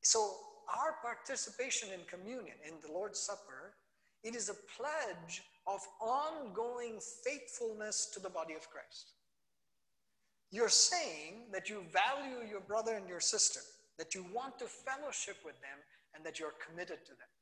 So, 0.00 0.34
our 0.68 0.96
participation 1.02 1.90
in 1.92 2.00
communion, 2.08 2.56
in 2.66 2.74
the 2.82 2.92
Lord's 2.92 3.20
Supper, 3.20 3.74
it 4.22 4.34
is 4.34 4.48
a 4.48 4.56
pledge 4.76 5.42
of 5.66 5.80
ongoing 6.00 6.98
faithfulness 7.24 8.10
to 8.14 8.20
the 8.20 8.30
body 8.30 8.54
of 8.54 8.68
Christ. 8.70 9.12
You're 10.50 10.70
saying 10.70 11.52
that 11.52 11.68
you 11.68 11.84
value 11.92 12.48
your 12.48 12.60
brother 12.60 12.94
and 12.94 13.08
your 13.08 13.20
sister, 13.20 13.60
that 13.98 14.14
you 14.14 14.24
want 14.32 14.58
to 14.60 14.66
fellowship 14.66 15.36
with 15.44 15.60
them, 15.60 15.78
and 16.14 16.24
that 16.24 16.38
you're 16.38 16.54
committed 16.64 17.04
to 17.04 17.12
them. 17.12 17.32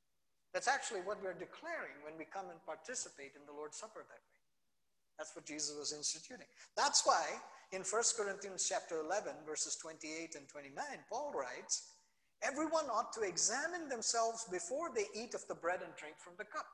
That's 0.53 0.69
actually 0.69 1.01
what 1.01 1.23
we're 1.23 1.39
declaring 1.39 2.03
when 2.05 2.19
we 2.19 2.25
come 2.25 2.51
and 2.51 2.59
participate 2.67 3.33
in 3.37 3.47
the 3.47 3.53
Lord's 3.53 3.77
Supper 3.77 4.01
that 4.01 4.23
way. 4.27 4.42
That's 5.19 5.35
what 5.35 5.47
Jesus 5.47 5.77
was 5.79 5.93
instituting. 5.93 6.47
That's 6.77 7.07
why 7.07 7.25
in 7.73 7.83
1 7.83 8.03
Corinthians 8.17 8.67
chapter 8.69 9.01
11, 9.01 9.33
verses 9.47 9.77
28 9.77 10.35
and 10.37 10.49
29, 10.49 10.77
Paul 11.09 11.33
writes, 11.33 11.93
Everyone 12.43 12.87
ought 12.91 13.13
to 13.15 13.23
examine 13.23 13.89
themselves 13.89 14.47
before 14.51 14.91
they 14.95 15.07
eat 15.15 15.35
of 15.35 15.47
the 15.47 15.55
bread 15.55 15.81
and 15.85 15.95
drink 15.97 16.17
from 16.19 16.35
the 16.39 16.45
cup. 16.45 16.67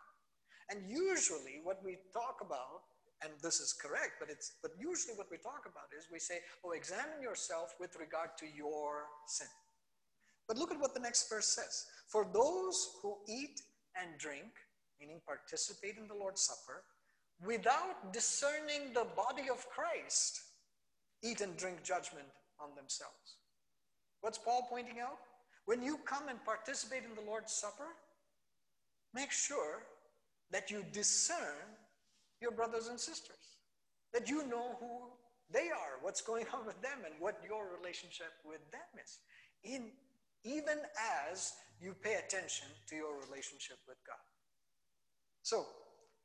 And 0.71 0.89
usually, 0.89 1.61
what 1.63 1.85
we 1.85 1.99
talk 2.13 2.41
about, 2.41 2.89
and 3.23 3.33
this 3.43 3.61
is 3.61 3.73
correct, 3.73 4.17
but 4.21 4.31
it's 4.31 4.57
but 4.63 4.73
usually 4.79 5.15
what 5.15 5.31
we 5.31 5.39
talk 5.39 5.65
about 5.69 5.93
is 5.97 6.09
we 6.11 6.19
say, 6.19 6.41
"Oh, 6.65 6.73
examine 6.73 7.21
yourself 7.21 7.75
with 7.81 7.97
regard 7.97 8.37
to 8.39 8.47
your 8.47 9.09
sin." 9.27 9.49
But 10.47 10.57
look 10.57 10.71
at 10.71 10.79
what 10.81 10.95
the 10.95 11.01
next 11.01 11.29
verse 11.29 11.49
says: 11.49 11.87
"For 12.07 12.25
those 12.25 12.99
who 13.03 13.23
eat 13.27 13.61
and 13.95 14.19
drink, 14.19 14.53
meaning 15.01 15.21
participate 15.27 15.97
in 15.97 16.07
the 16.07 16.15
Lord's 16.15 16.43
Supper, 16.43 16.85
without 17.45 18.13
discerning 18.13 18.93
the 18.93 19.07
body 19.17 19.49
of 19.49 19.69
Christ, 19.69 20.41
eat 21.23 21.41
and 21.41 21.57
drink 21.57 21.83
judgment 21.83 22.29
on 22.61 22.75
themselves." 22.75 23.37
What's 24.21 24.39
Paul 24.39 24.67
pointing 24.69 25.01
out? 25.01 25.19
When 25.67 25.83
you 25.83 25.99
come 25.99 26.29
and 26.29 26.43
participate 26.45 27.05
in 27.05 27.15
the 27.15 27.21
Lord's 27.21 27.53
Supper, 27.53 27.95
make 29.15 29.31
sure 29.31 29.87
that 30.51 30.71
you 30.71 30.83
discern 30.93 31.77
your 32.41 32.51
brothers 32.51 32.89
and 32.89 32.99
sisters, 32.99 33.59
that 34.13 34.29
you 34.29 34.47
know 34.47 34.77
who 34.81 35.13
they 35.51 35.71
are, 35.71 35.99
what's 36.03 36.21
going 36.21 36.47
on 36.55 36.67
with 36.67 36.81
them, 36.83 37.05
and 37.05 37.15
what 37.21 37.41
your 37.47 37.69
relationship 37.79 38.33
with 38.45 38.61
them 38.71 38.81
is. 39.03 39.19
In, 39.65 39.91
even 40.45 40.79
as 41.31 41.53
you 41.81 41.95
pay 41.95 42.15
attention 42.15 42.69
to 42.89 42.97
your 42.97 43.19
relationship 43.27 43.79
with 43.87 43.99
God. 44.07 44.17
So, 45.43 45.67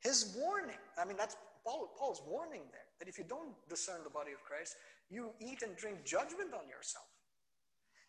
his 0.04 0.36
warning, 0.38 0.76
I 1.00 1.04
mean, 1.06 1.16
that's 1.16 1.36
Paul, 1.64 1.90
Paul's 1.98 2.22
warning 2.28 2.60
there, 2.70 2.86
that 3.00 3.08
if 3.08 3.18
you 3.18 3.24
don't 3.24 3.56
discern 3.68 4.04
the 4.04 4.10
body 4.10 4.32
of 4.32 4.44
Christ, 4.44 4.76
you 5.10 5.30
eat 5.40 5.62
and 5.62 5.74
drink 5.76 6.04
judgment 6.04 6.52
on 6.52 6.68
yourself. 6.68 7.06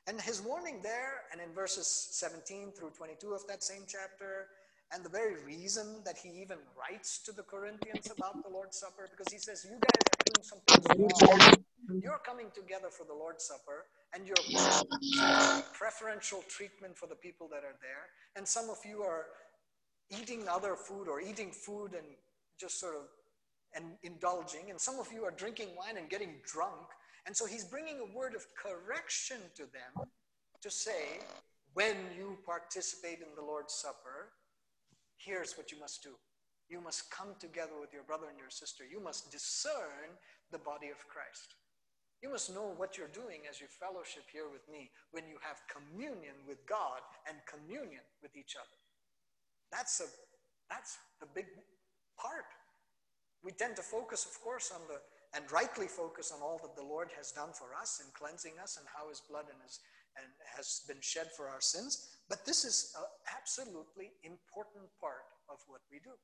And 0.07 0.21
his 0.21 0.41
warning 0.41 0.81
there, 0.83 1.23
and 1.31 1.41
in 1.41 1.51
verses 1.55 1.87
17 1.87 2.73
through 2.73 2.91
22 2.91 3.33
of 3.33 3.47
that 3.47 3.63
same 3.63 3.83
chapter, 3.87 4.47
and 4.93 5.03
the 5.03 5.09
very 5.09 5.43
reason 5.43 6.01
that 6.05 6.15
he 6.17 6.29
even 6.41 6.57
writes 6.77 7.17
to 7.23 7.31
the 7.31 7.41
Corinthians 7.41 8.11
about 8.15 8.43
the 8.43 8.49
Lord's 8.49 8.77
Supper, 8.77 9.07
because 9.09 9.31
he 9.33 9.39
says, 9.39 9.65
You 9.65 9.79
guys 9.79 10.03
are 10.05 10.23
doing 10.29 10.43
something 10.43 11.09
wrong. 11.09 11.63
You're 12.03 12.21
coming 12.23 12.51
together 12.53 12.89
for 12.91 13.03
the 13.05 13.13
Lord's 13.13 13.45
Supper, 13.45 13.85
and 14.13 14.27
you're 14.27 14.35
preferential 15.73 16.43
treatment 16.49 16.97
for 16.97 17.07
the 17.07 17.15
people 17.15 17.47
that 17.49 17.63
are 17.63 17.77
there. 17.81 18.09
And 18.35 18.47
some 18.47 18.69
of 18.69 18.77
you 18.85 19.01
are 19.01 19.25
eating 20.09 20.47
other 20.47 20.75
food 20.75 21.07
or 21.07 21.21
eating 21.21 21.51
food 21.51 21.93
and 21.93 22.07
just 22.59 22.79
sort 22.79 22.95
of 22.95 23.03
and 23.75 23.85
indulging, 24.03 24.69
and 24.69 24.79
some 24.79 24.99
of 24.99 25.11
you 25.11 25.25
are 25.25 25.31
drinking 25.31 25.67
wine 25.77 25.97
and 25.97 26.09
getting 26.09 26.35
drunk 26.45 26.87
and 27.25 27.35
so 27.35 27.45
he's 27.45 27.65
bringing 27.65 27.99
a 27.99 28.15
word 28.15 28.35
of 28.35 28.45
correction 28.53 29.37
to 29.55 29.63
them 29.63 30.05
to 30.61 30.69
say, 30.69 31.19
when 31.73 31.95
you 32.15 32.37
participate 32.45 33.19
in 33.19 33.33
the 33.35 33.41
Lord's 33.41 33.73
Supper, 33.73 34.31
here's 35.17 35.57
what 35.57 35.71
you 35.71 35.79
must 35.79 36.03
do. 36.03 36.13
You 36.69 36.81
must 36.81 37.11
come 37.11 37.33
together 37.39 37.73
with 37.79 37.93
your 37.93 38.03
brother 38.03 38.27
and 38.29 38.37
your 38.37 38.49
sister. 38.49 38.83
You 38.89 39.01
must 39.01 39.31
discern 39.31 40.17
the 40.51 40.57
body 40.57 40.89
of 40.89 41.07
Christ. 41.07 41.57
You 42.21 42.29
must 42.29 42.53
know 42.53 42.73
what 42.77 42.97
you're 42.97 43.09
doing 43.11 43.41
as 43.49 43.59
you 43.59 43.67
fellowship 43.67 44.23
here 44.31 44.49
with 44.49 44.65
me 44.71 44.89
when 45.11 45.27
you 45.27 45.37
have 45.41 45.61
communion 45.67 46.33
with 46.47 46.65
God 46.65 47.01
and 47.27 47.37
communion 47.45 48.01
with 48.21 48.35
each 48.37 48.55
other. 48.55 48.77
That's 49.71 50.01
a 50.01 50.05
that's 50.69 50.97
the 51.19 51.27
big 51.33 51.45
part. 52.17 52.45
We 53.43 53.51
tend 53.51 53.75
to 53.75 53.83
focus, 53.83 54.25
of 54.25 54.41
course, 54.41 54.71
on 54.73 54.81
the 54.87 54.99
and 55.35 55.51
rightly 55.51 55.87
focus 55.87 56.31
on 56.31 56.41
all 56.41 56.59
that 56.63 56.75
the 56.75 56.87
Lord 56.87 57.09
has 57.17 57.31
done 57.31 57.51
for 57.51 57.75
us 57.75 58.01
in 58.03 58.09
cleansing 58.13 58.53
us 58.61 58.77
and 58.77 58.87
how 58.87 59.09
his 59.09 59.19
blood 59.19 59.45
and, 59.51 59.59
his, 59.67 59.79
and 60.15 60.31
has 60.55 60.81
been 60.87 61.01
shed 61.01 61.27
for 61.35 61.49
our 61.49 61.59
sins. 61.59 62.07
But 62.29 62.45
this 62.45 62.63
is 62.63 62.95
an 62.97 63.03
absolutely 63.35 64.15
important 64.23 64.87
part 64.99 65.27
of 65.49 65.59
what 65.67 65.81
we 65.91 65.99
do. 65.99 66.15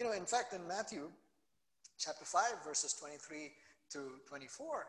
You 0.00 0.06
know, 0.06 0.16
in 0.16 0.24
fact, 0.24 0.54
in 0.54 0.66
Matthew 0.66 1.10
chapter 1.98 2.24
5, 2.24 2.64
verses 2.64 2.94
23 2.94 3.52
to 3.92 4.16
24, 4.26 4.86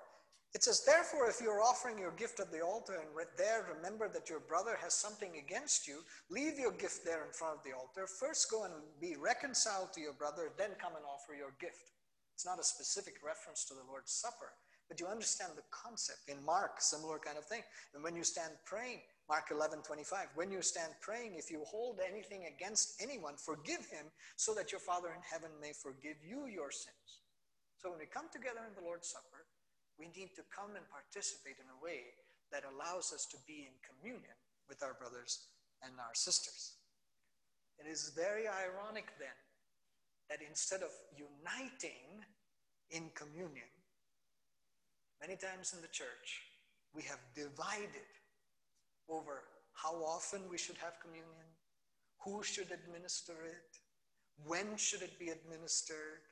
it 0.55 0.63
says, 0.63 0.83
Therefore, 0.83 1.29
if 1.29 1.39
you're 1.41 1.61
offering 1.61 1.99
your 1.99 2.11
gift 2.11 2.39
at 2.39 2.51
the 2.51 2.61
altar 2.61 2.97
and 2.97 3.09
there 3.37 3.67
remember 3.75 4.09
that 4.09 4.29
your 4.29 4.39
brother 4.39 4.77
has 4.81 4.93
something 4.93 5.37
against 5.37 5.87
you, 5.87 6.01
leave 6.29 6.57
your 6.57 6.71
gift 6.71 7.05
there 7.05 7.23
in 7.25 7.31
front 7.31 7.57
of 7.57 7.63
the 7.63 7.73
altar. 7.73 8.07
First 8.07 8.49
go 8.49 8.63
and 8.63 8.73
be 8.99 9.15
reconciled 9.15 9.93
to 9.93 10.01
your 10.01 10.13
brother, 10.13 10.49
then 10.57 10.71
come 10.81 10.95
and 10.95 11.05
offer 11.05 11.37
your 11.37 11.53
gift. 11.61 11.93
It's 12.33 12.45
not 12.45 12.59
a 12.59 12.63
specific 12.63 13.21
reference 13.23 13.63
to 13.65 13.75
the 13.75 13.85
Lord's 13.87 14.11
Supper, 14.11 14.49
but 14.87 14.99
you 14.99 15.05
understand 15.05 15.53
the 15.55 15.69
concept. 15.69 16.25
In 16.27 16.43
Mark, 16.43 16.81
similar 16.81 17.19
kind 17.19 17.37
of 17.37 17.45
thing. 17.45 17.61
And 17.93 18.03
when 18.03 18.15
you 18.15 18.23
stand 18.23 18.53
praying, 18.65 19.01
Mark 19.29 19.51
11, 19.51 19.85
25, 19.85 20.33
when 20.33 20.49
you 20.49 20.63
stand 20.63 20.93
praying, 20.99 21.35
if 21.37 21.51
you 21.51 21.61
hold 21.67 21.99
anything 22.01 22.49
against 22.49 22.99
anyone, 22.99 23.35
forgive 23.37 23.85
him 23.85 24.09
so 24.35 24.55
that 24.55 24.71
your 24.71 24.81
Father 24.81 25.09
in 25.09 25.21
heaven 25.21 25.51
may 25.61 25.73
forgive 25.77 26.17
you 26.25 26.47
your 26.47 26.71
sins. 26.71 27.21
So 27.77 27.91
when 27.91 27.99
we 27.99 28.07
come 28.07 28.25
together 28.33 28.65
in 28.65 28.73
the 28.73 28.81
Lord's 28.81 29.07
Supper, 29.07 29.28
we 29.99 30.07
need 30.15 30.31
to 30.39 30.47
come 30.47 30.79
and 30.79 30.87
participate 30.87 31.59
in 31.59 31.67
a 31.67 31.83
way 31.83 32.15
that 32.51 32.63
allows 32.63 33.11
us 33.11 33.27
to 33.27 33.37
be 33.45 33.67
in 33.67 33.75
communion 33.83 34.33
with 34.71 34.81
our 34.81 34.95
brothers 34.95 35.51
and 35.83 35.93
our 35.99 36.15
sisters. 36.15 36.79
It 37.77 37.87
is 37.87 38.15
very 38.15 38.47
ironic 38.47 39.11
then 39.19 39.35
that 40.29 40.39
instead 40.47 40.81
of 40.81 40.89
uniting 41.13 42.23
in 42.91 43.11
communion, 43.13 43.69
many 45.21 45.35
times 45.35 45.73
in 45.75 45.81
the 45.81 45.91
church, 45.91 46.47
we 46.95 47.03
have 47.03 47.19
divided 47.35 48.09
over 49.09 49.43
how 49.73 49.95
often 50.03 50.41
we 50.49 50.57
should 50.57 50.77
have 50.77 50.99
communion, 51.01 51.49
who 52.23 52.43
should 52.43 52.71
administer 52.71 53.33
it, 53.45 53.77
when 54.45 54.77
should 54.77 55.01
it 55.01 55.17
be 55.19 55.29
administered, 55.29 56.23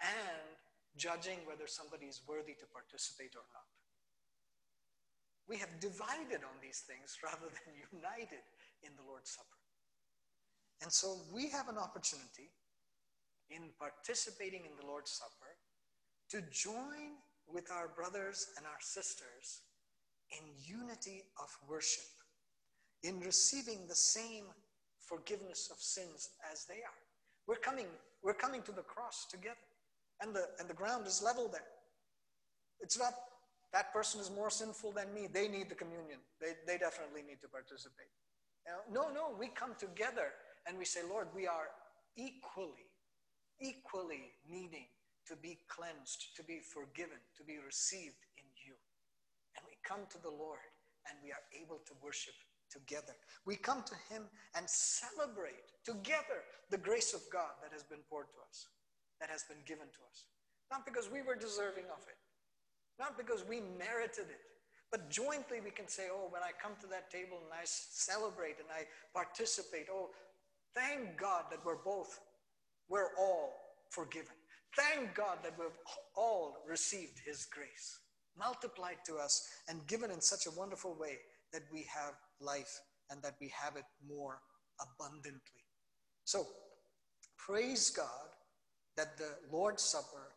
and 0.00 0.57
judging 0.98 1.38
whether 1.46 1.66
somebody 1.66 2.06
is 2.06 2.20
worthy 2.26 2.54
to 2.58 2.66
participate 2.66 3.32
or 3.38 3.46
not. 3.54 3.70
We 5.48 5.56
have 5.56 5.80
divided 5.80 6.44
on 6.44 6.58
these 6.60 6.84
things 6.84 7.16
rather 7.24 7.48
than 7.48 7.78
united 7.94 8.44
in 8.82 8.92
the 8.98 9.06
Lord's 9.06 9.30
Supper. 9.30 9.58
And 10.82 10.92
so 10.92 11.22
we 11.32 11.48
have 11.50 11.68
an 11.68 11.78
opportunity 11.78 12.50
in 13.50 13.70
participating 13.78 14.66
in 14.66 14.76
the 14.78 14.86
Lord's 14.86 15.10
Supper 15.10 15.56
to 16.30 16.42
join 16.52 17.16
with 17.48 17.70
our 17.72 17.88
brothers 17.88 18.48
and 18.56 18.66
our 18.66 18.80
sisters 18.80 19.62
in 20.30 20.44
unity 20.62 21.24
of 21.40 21.48
worship, 21.68 22.04
in 23.02 23.18
receiving 23.20 23.86
the 23.88 23.94
same 23.94 24.44
forgiveness 24.98 25.70
of 25.72 25.78
sins 25.80 26.28
as 26.52 26.66
they 26.66 26.84
are. 26.84 27.02
We're 27.46 27.56
coming, 27.56 27.86
we're 28.22 28.34
coming 28.34 28.60
to 28.62 28.72
the 28.72 28.82
cross 28.82 29.26
together, 29.30 29.56
and 30.20 30.34
the, 30.34 30.48
and 30.58 30.68
the 30.68 30.74
ground 30.74 31.06
is 31.06 31.22
level 31.22 31.48
there. 31.48 31.66
It's 32.80 32.98
not 32.98 33.14
that 33.72 33.92
person 33.92 34.20
is 34.20 34.30
more 34.30 34.50
sinful 34.50 34.92
than 34.92 35.12
me. 35.12 35.28
They 35.30 35.46
need 35.48 35.68
the 35.68 35.74
communion. 35.74 36.18
They, 36.40 36.52
they 36.66 36.78
definitely 36.78 37.22
need 37.22 37.40
to 37.42 37.48
participate. 37.48 38.08
No, 38.92 39.08
no, 39.12 39.34
we 39.38 39.48
come 39.48 39.72
together 39.78 40.32
and 40.66 40.78
we 40.78 40.84
say, 40.84 41.00
Lord, 41.08 41.28
we 41.34 41.46
are 41.46 41.68
equally 42.16 42.88
equally 43.60 44.32
needing 44.48 44.86
to 45.26 45.36
be 45.36 45.58
cleansed, 45.68 46.34
to 46.36 46.42
be 46.42 46.60
forgiven, 46.60 47.18
to 47.36 47.42
be 47.42 47.58
received 47.58 48.22
in 48.38 48.46
you. 48.64 48.74
And 49.56 49.66
we 49.66 49.76
come 49.84 50.06
to 50.10 50.22
the 50.22 50.30
Lord 50.30 50.62
and 51.10 51.18
we 51.22 51.30
are 51.32 51.44
able 51.52 51.80
to 51.86 51.92
worship 52.02 52.34
together. 52.70 53.16
We 53.44 53.56
come 53.56 53.82
to 53.82 54.14
Him 54.14 54.24
and 54.54 54.68
celebrate 54.68 55.68
together 55.84 56.44
the 56.70 56.78
grace 56.78 57.14
of 57.14 57.20
God 57.32 57.58
that 57.62 57.72
has 57.72 57.82
been 57.82 58.04
poured 58.08 58.30
to 58.32 58.40
us, 58.48 58.68
that 59.20 59.30
has 59.30 59.44
been 59.44 59.62
given 59.66 59.86
to 59.86 60.02
us. 60.10 60.26
Not 60.70 60.84
because 60.84 61.10
we 61.10 61.22
were 61.22 61.34
deserving 61.34 61.84
of 61.90 62.02
it, 62.08 62.18
not 62.98 63.16
because 63.16 63.44
we 63.48 63.60
merited 63.78 64.28
it, 64.28 64.42
but 64.90 65.10
jointly 65.10 65.60
we 65.60 65.70
can 65.70 65.88
say, 65.88 66.08
oh, 66.10 66.28
when 66.30 66.42
I 66.42 66.50
come 66.60 66.72
to 66.80 66.86
that 66.88 67.10
table 67.10 67.38
and 67.44 67.52
I 67.52 67.64
celebrate 67.64 68.56
and 68.58 68.68
I 68.72 68.84
participate, 69.14 69.86
oh, 69.92 70.10
thank 70.74 71.16
God 71.16 71.44
that 71.50 71.64
we're 71.64 71.82
both, 71.84 72.20
we're 72.88 73.14
all 73.18 73.52
forgiven. 73.90 74.34
Thank 74.76 75.14
God 75.14 75.38
that 75.42 75.54
we've 75.58 75.68
all 76.16 76.58
received 76.68 77.20
His 77.24 77.46
grace, 77.46 77.98
multiplied 78.38 78.98
to 79.06 79.16
us 79.16 79.48
and 79.68 79.86
given 79.86 80.10
in 80.10 80.20
such 80.20 80.46
a 80.46 80.56
wonderful 80.58 80.96
way 80.98 81.18
that 81.52 81.62
we 81.72 81.86
have 81.94 82.14
life 82.40 82.80
and 83.10 83.22
that 83.22 83.36
we 83.40 83.50
have 83.58 83.76
it 83.76 83.84
more 84.06 84.40
abundantly. 84.80 85.64
So, 86.24 86.46
praise 87.38 87.90
God 87.90 88.28
that 88.98 89.16
the 89.16 89.30
Lord's 89.52 89.82
Supper 89.82 90.34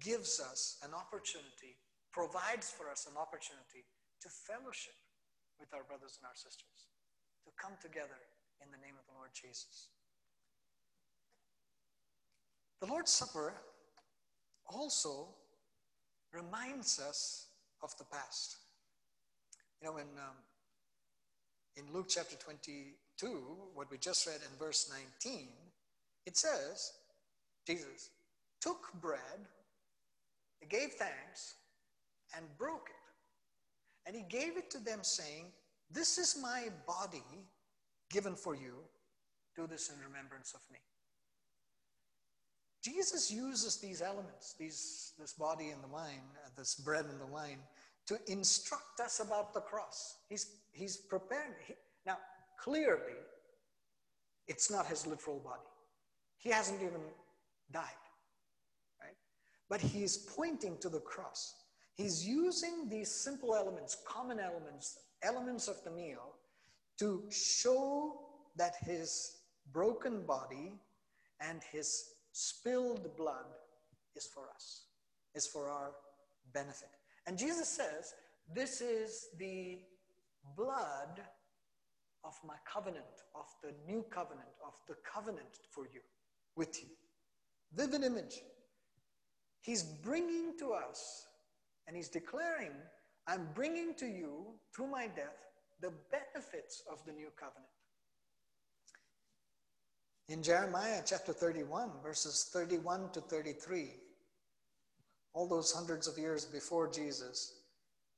gives 0.00 0.40
us 0.40 0.78
an 0.82 0.94
opportunity, 0.94 1.76
provides 2.10 2.70
for 2.70 2.88
us 2.88 3.06
an 3.06 3.20
opportunity 3.20 3.84
to 4.22 4.28
fellowship 4.30 4.96
with 5.60 5.68
our 5.74 5.84
brothers 5.84 6.16
and 6.16 6.24
our 6.24 6.34
sisters, 6.34 6.88
to 7.44 7.50
come 7.60 7.76
together 7.82 8.16
in 8.64 8.72
the 8.72 8.80
name 8.80 8.96
of 8.98 9.04
the 9.04 9.12
Lord 9.12 9.28
Jesus. 9.36 9.92
The 12.80 12.86
Lord's 12.86 13.12
Supper 13.12 13.52
also 14.64 15.28
reminds 16.32 16.98
us 16.98 17.48
of 17.82 17.94
the 17.98 18.04
past. 18.04 18.56
You 19.82 19.88
know, 19.88 19.98
in, 19.98 20.08
um, 20.16 20.40
in 21.76 21.92
Luke 21.92 22.06
chapter 22.08 22.36
22, 22.36 23.26
what 23.74 23.90
we 23.90 23.98
just 23.98 24.26
read 24.26 24.40
in 24.40 24.58
verse 24.58 24.90
19, 25.22 25.48
it 26.24 26.38
says, 26.38 26.92
Jesus 27.66 28.10
took 28.60 28.92
bread, 29.00 29.48
he 30.60 30.66
gave 30.66 30.92
thanks, 30.92 31.54
and 32.36 32.44
broke 32.58 32.88
it. 32.90 34.06
And 34.06 34.16
he 34.16 34.22
gave 34.22 34.56
it 34.56 34.70
to 34.70 34.78
them, 34.78 35.00
saying, 35.02 35.46
This 35.90 36.18
is 36.18 36.38
my 36.40 36.68
body 36.86 37.24
given 38.10 38.34
for 38.34 38.54
you. 38.54 38.74
Do 39.56 39.66
this 39.66 39.90
in 39.90 39.96
remembrance 40.00 40.54
of 40.54 40.60
me. 40.72 40.78
Jesus 42.82 43.30
uses 43.30 43.76
these 43.76 44.00
elements, 44.00 44.54
these, 44.58 45.12
this 45.18 45.34
body 45.34 45.68
and 45.68 45.82
the 45.82 45.88
wine, 45.88 46.22
uh, 46.44 46.48
this 46.56 46.74
bread 46.74 47.04
and 47.06 47.20
the 47.20 47.26
wine, 47.26 47.58
to 48.06 48.18
instruct 48.26 49.00
us 49.00 49.20
about 49.20 49.52
the 49.52 49.60
cross. 49.60 50.16
He's, 50.28 50.46
he's 50.72 50.96
prepared. 50.96 51.56
He, 51.66 51.74
now, 52.06 52.16
clearly, 52.58 53.18
it's 54.48 54.70
not 54.70 54.86
his 54.86 55.06
literal 55.06 55.38
body. 55.40 55.60
He 56.38 56.48
hasn't 56.48 56.80
even 56.80 57.02
died, 57.72 58.04
right? 59.00 59.16
But 59.68 59.80
he's 59.80 60.16
pointing 60.16 60.78
to 60.78 60.88
the 60.88 61.00
cross. 61.00 61.54
He's 61.94 62.26
using 62.26 62.88
these 62.88 63.10
simple 63.10 63.54
elements, 63.54 63.96
common 64.06 64.40
elements, 64.40 64.98
elements 65.22 65.68
of 65.68 65.82
the 65.84 65.90
meal, 65.90 66.34
to 66.98 67.24
show 67.30 68.20
that 68.56 68.74
his 68.80 69.36
broken 69.72 70.22
body 70.22 70.72
and 71.40 71.60
his 71.72 72.04
spilled 72.32 73.16
blood 73.16 73.46
is 74.16 74.28
for 74.32 74.44
us, 74.54 74.84
is 75.34 75.46
for 75.46 75.68
our 75.68 75.92
benefit. 76.52 76.90
And 77.26 77.38
Jesus 77.38 77.68
says, 77.68 78.14
This 78.54 78.80
is 78.80 79.28
the 79.38 79.80
blood 80.56 81.20
of 82.24 82.34
my 82.46 82.56
covenant, 82.70 83.04
of 83.34 83.46
the 83.62 83.72
new 83.86 84.04
covenant, 84.10 84.48
of 84.66 84.74
the 84.88 84.96
covenant 85.10 85.58
for 85.70 85.84
you, 85.92 86.00
with 86.56 86.82
you. 86.82 86.88
Vivid 87.74 88.02
image. 88.02 88.42
He's 89.60 89.82
bringing 89.82 90.54
to 90.58 90.72
us, 90.72 91.26
and 91.86 91.96
he's 91.96 92.08
declaring, 92.08 92.72
I'm 93.26 93.48
bringing 93.54 93.94
to 93.96 94.06
you, 94.06 94.46
through 94.74 94.88
my 94.88 95.06
death, 95.06 95.36
the 95.80 95.92
benefits 96.10 96.82
of 96.90 97.04
the 97.04 97.12
new 97.12 97.28
covenant. 97.38 97.66
In 100.28 100.42
Jeremiah 100.42 101.02
chapter 101.04 101.32
31, 101.32 101.90
verses 102.02 102.50
31 102.52 103.10
to 103.12 103.20
33, 103.20 103.90
all 105.32 105.48
those 105.48 105.72
hundreds 105.72 106.06
of 106.06 106.18
years 106.18 106.44
before 106.44 106.90
Jesus, 106.90 107.60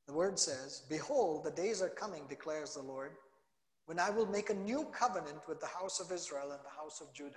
the 0.07 0.12
word 0.12 0.38
says, 0.38 0.83
Behold, 0.88 1.44
the 1.44 1.50
days 1.50 1.83
are 1.83 1.88
coming, 1.88 2.22
declares 2.29 2.74
the 2.74 2.83
Lord, 2.83 3.12
when 3.87 3.98
I 3.98 4.11
will 4.11 4.26
make 4.26 4.50
a 4.50 4.55
new 4.55 4.87
covenant 4.92 5.48
with 5.48 5.61
the 5.61 5.66
house 5.66 6.00
of 6.00 6.12
Israel 6.12 6.53
and 6.53 6.61
the 6.64 6.81
house 6.81 7.00
of 7.00 7.12
Judah. 7.14 7.37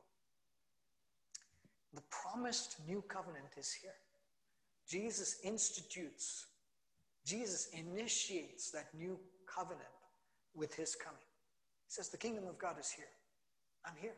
The 1.93 2.01
promised 2.09 2.77
new 2.87 3.03
covenant 3.07 3.53
is 3.57 3.73
here. 3.73 3.91
Jesus 4.87 5.39
institutes, 5.43 6.45
Jesus 7.25 7.67
initiates 7.73 8.71
that 8.71 8.87
new 8.97 9.19
covenant 9.45 9.81
with 10.55 10.73
his 10.73 10.95
coming. 10.95 11.19
He 11.19 11.93
says, 11.93 12.09
The 12.09 12.17
kingdom 12.17 12.45
of 12.47 12.57
God 12.57 12.79
is 12.79 12.89
here. 12.89 13.05
I'm 13.85 13.95
here. 13.99 14.15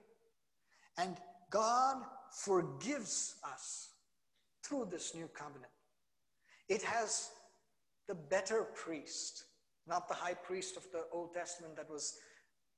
And 0.97 1.17
God 1.49 1.97
forgives 2.31 3.35
us 3.43 3.89
through 4.63 4.87
this 4.91 5.13
new 5.15 5.27
covenant. 5.27 5.71
It 6.69 6.81
has 6.83 7.29
the 8.07 8.15
better 8.15 8.63
priest, 8.75 9.45
not 9.87 10.07
the 10.07 10.13
high 10.13 10.33
priest 10.33 10.77
of 10.77 10.83
the 10.91 11.05
Old 11.11 11.33
Testament 11.33 11.75
that 11.75 11.89
was 11.89 12.15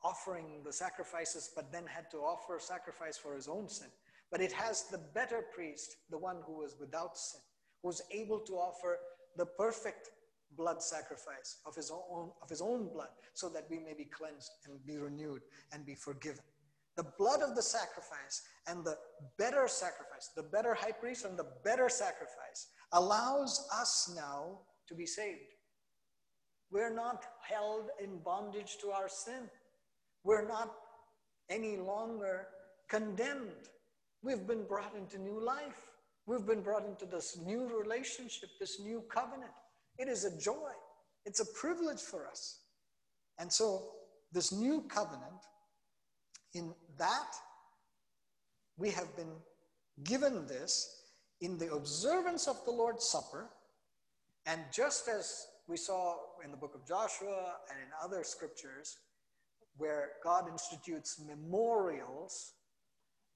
offering 0.04 0.62
the 0.64 0.74
sacrifices 0.74 1.50
but 1.56 1.72
then 1.72 1.86
had 1.88 2.10
to 2.12 2.18
offer 2.18 2.58
a 2.58 2.62
sacrifice 2.62 3.18
for 3.18 3.36
his 3.36 3.48
own 3.48 3.68
sin. 3.68 3.88
But 4.32 4.42
it 4.42 4.52
has 4.52 4.86
the 4.90 5.02
better 5.14 5.44
priest, 5.54 5.98
the 6.10 6.18
one 6.18 6.38
who 6.46 6.58
was 6.58 6.76
without 6.80 7.18
sin, 7.18 7.42
who's 7.84 8.02
able 8.12 8.40
to 8.40 8.54
offer 8.54 9.00
the 9.38 9.46
perfect 9.46 10.10
blood 10.58 10.82
sacrifice 10.82 11.58
of 11.66 11.76
his 11.76 11.92
own, 11.92 12.32
of 12.42 12.50
his 12.50 12.62
own 12.62 12.88
blood 12.94 13.10
so 13.34 13.50
that 13.50 13.68
we 13.70 13.80
may 13.80 13.94
be 13.94 14.06
cleansed 14.06 14.52
and 14.66 14.86
be 14.86 14.98
renewed 14.98 15.42
and 15.74 15.86
be 15.86 15.96
forgiven. 15.96 16.44
The 16.96 17.12
blood 17.18 17.42
of 17.42 17.56
the 17.56 17.62
sacrifice 17.62 18.42
and 18.68 18.86
the 18.86 18.98
better 19.38 19.68
sacrifice, 19.68 20.32
the 20.36 20.44
better 20.44 20.74
high 20.74 20.94
priest 20.94 21.26
and 21.26 21.38
the 21.38 21.52
better 21.64 21.90
sacrifice 21.90 22.70
allows 22.94 23.68
us 23.74 24.14
now 24.16 24.60
to 24.88 24.96
be 24.96 25.06
saved. 25.06 25.56
We're 26.72 26.94
not 26.94 27.26
held 27.42 27.90
in 28.02 28.20
bondage 28.20 28.78
to 28.82 28.92
our 28.92 29.10
sin. 29.10 29.50
We're 30.24 30.48
not 30.48 30.74
any 31.50 31.78
longer 31.78 32.48
condemned. 32.90 33.70
We've 34.26 34.48
been 34.48 34.64
brought 34.64 34.96
into 34.98 35.20
new 35.20 35.40
life. 35.40 35.92
We've 36.26 36.48
been 36.48 36.62
brought 36.62 36.84
into 36.84 37.06
this 37.06 37.38
new 37.46 37.70
relationship, 37.80 38.50
this 38.60 38.80
new 38.80 39.04
covenant. 39.08 39.52
It 40.00 40.08
is 40.08 40.26
a 40.26 40.36
joy, 40.40 40.72
it's 41.26 41.42
a 41.42 41.46
privilege 41.54 42.02
for 42.02 42.28
us. 42.28 42.62
And 43.38 43.54
so, 43.54 43.84
this 44.32 44.52
new 44.52 44.82
covenant 44.88 45.46
in 46.56 46.74
that, 46.98 47.36
we 48.78 48.90
have 48.90 49.16
been 49.16 49.32
given 50.04 50.48
this 50.48 51.04
in 51.42 51.60
the 51.60 51.72
observance 51.72 52.48
of 52.48 52.58
the 52.66 52.72
Lord's 52.72 53.08
Supper. 53.08 53.52
And 54.48 54.62
just 54.74 55.08
as 55.08 55.46
we 55.68 55.78
saw 55.78 56.16
in 56.44 56.50
the 56.50 56.58
book 56.58 56.74
of 56.74 56.88
Joshua 56.88 57.58
and 57.70 57.80
in 57.80 57.90
other 58.04 58.24
scriptures, 58.24 58.98
where 59.78 60.14
God 60.24 60.50
institutes 60.50 61.22
memorials, 61.24 62.54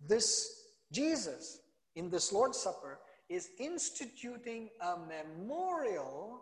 this 0.07 0.58
Jesus 0.91 1.59
in 1.95 2.09
this 2.09 2.31
Lord's 2.31 2.57
Supper 2.57 2.99
is 3.29 3.49
instituting 3.59 4.69
a 4.81 4.95
memorial 4.97 6.41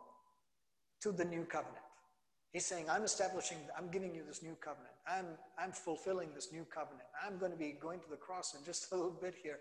to 1.02 1.12
the 1.12 1.26
new 1.26 1.44
covenant. 1.44 1.84
He's 2.54 2.66
saying, 2.66 2.90
I'm 2.90 3.04
establishing, 3.04 3.58
I'm 3.78 3.90
giving 3.92 4.16
you 4.16 4.24
this 4.26 4.42
new 4.42 4.56
covenant. 4.56 4.94
I'm, 5.08 5.26
I'm 5.60 5.72
fulfilling 5.72 6.30
this 6.34 6.52
new 6.52 6.66
covenant. 6.66 7.04
I'm 7.24 7.38
going 7.38 7.52
to 7.52 7.58
be 7.58 7.78
going 7.80 8.00
to 8.00 8.10
the 8.10 8.16
cross 8.16 8.56
in 8.58 8.64
just 8.64 8.92
a 8.92 8.96
little 8.96 9.12
bit 9.12 9.36
here 9.42 9.60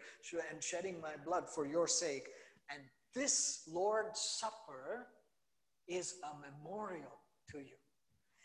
and 0.51 0.63
shedding 0.63 1.01
my 1.01 1.13
blood 1.25 1.45
for 1.53 1.67
your 1.67 1.89
sake. 1.89 2.29
And 2.71 2.81
this 3.15 3.63
Lord's 3.71 4.21
Supper 4.21 5.09
is 5.89 6.15
a 6.25 6.37
memorial 6.39 7.13
to 7.51 7.59
you. 7.59 7.77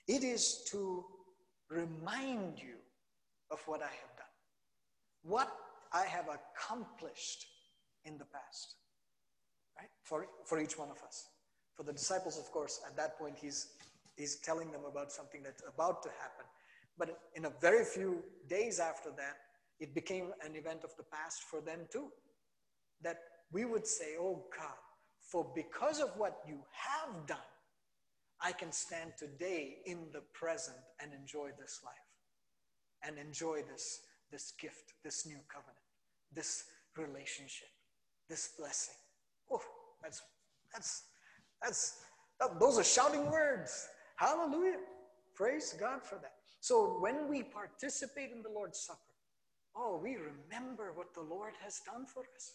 It 0.08 0.24
is 0.24 0.64
to 0.72 1.06
remind 1.70 2.60
you 2.60 2.76
of 3.52 3.60
what 3.68 3.82
I 3.82 3.86
have 3.86 4.18
done, 4.18 4.28
what 5.24 5.52
I 5.94 6.06
have 6.06 6.26
accomplished 6.30 7.46
in 8.06 8.18
the 8.18 8.26
past, 8.26 8.76
right? 9.78 9.90
For, 10.04 10.28
for 10.46 10.60
each 10.60 10.78
one 10.78 10.90
of 10.90 11.02
us. 11.06 11.28
For 11.76 11.84
the 11.84 11.94
disciples, 11.94 12.38
of 12.38 12.52
course, 12.52 12.82
at 12.88 12.96
that 12.98 13.18
point, 13.18 13.36
he's, 13.40 13.68
he's 14.16 14.38
telling 14.38 14.72
them 14.72 14.82
about 14.90 15.12
something 15.12 15.42
that's 15.44 15.64
about 15.68 16.04
to 16.04 16.10
happen. 16.22 16.46
But 16.98 17.20
in 17.36 17.46
a 17.46 17.52
very 17.62 17.84
few 17.84 18.24
days 18.48 18.80
after 18.80 19.10
that, 19.12 19.38
it 19.80 19.96
became 19.96 20.32
an 20.46 20.56
event 20.56 20.84
of 20.84 20.96
the 20.98 21.04
past 21.04 21.44
for 21.50 21.60
them 21.62 21.80
too. 21.92 22.08
That 23.02 23.18
we 23.52 23.66
would 23.66 23.88
say, 23.88 24.16
Oh 24.20 24.46
God, 24.56 24.78
for 25.20 25.52
because 25.56 26.00
of 26.00 26.10
what 26.18 26.40
you 26.48 26.60
have 26.72 27.26
done, 27.26 27.38
I 28.42 28.52
can 28.52 28.72
stand 28.72 29.14
today 29.18 29.78
in 29.86 30.08
the 30.14 30.22
present 30.34 30.78
and 31.02 31.12
enjoy 31.14 31.50
this 31.60 31.80
life 31.84 31.94
and 33.04 33.18
enjoy 33.18 33.62
this, 33.72 34.02
this 34.32 34.54
gift, 34.60 34.94
this 35.04 35.26
new 35.26 35.40
covenant, 35.48 35.78
this 36.34 36.65
relationship, 36.98 37.67
this 38.30 38.50
blessing. 38.58 38.96
Oh, 39.52 39.62
that's, 40.02 40.22
that's, 40.74 41.04
that's, 41.62 42.00
that, 42.39 42.60
those 42.60 42.80
are 42.80 42.84
shouting 42.84 43.30
words. 43.30 43.88
Hallelujah. 44.15 44.78
Praise 45.36 45.76
God 45.80 46.04
for 46.04 46.15
that. 46.15 46.34
So 46.60 46.98
when 47.00 47.28
we 47.28 47.44
participate 47.44 48.32
in 48.32 48.44
the 48.44 48.50
Lord's 48.50 48.80
Supper, 48.80 49.00
oh, 49.76 50.00
we 50.02 50.17
remember 50.17 50.94
what 50.94 51.13
the 51.13 51.22
Lord 51.22 51.54
has 51.63 51.82
done 51.86 52.06
for 52.06 52.24
us. 52.36 52.54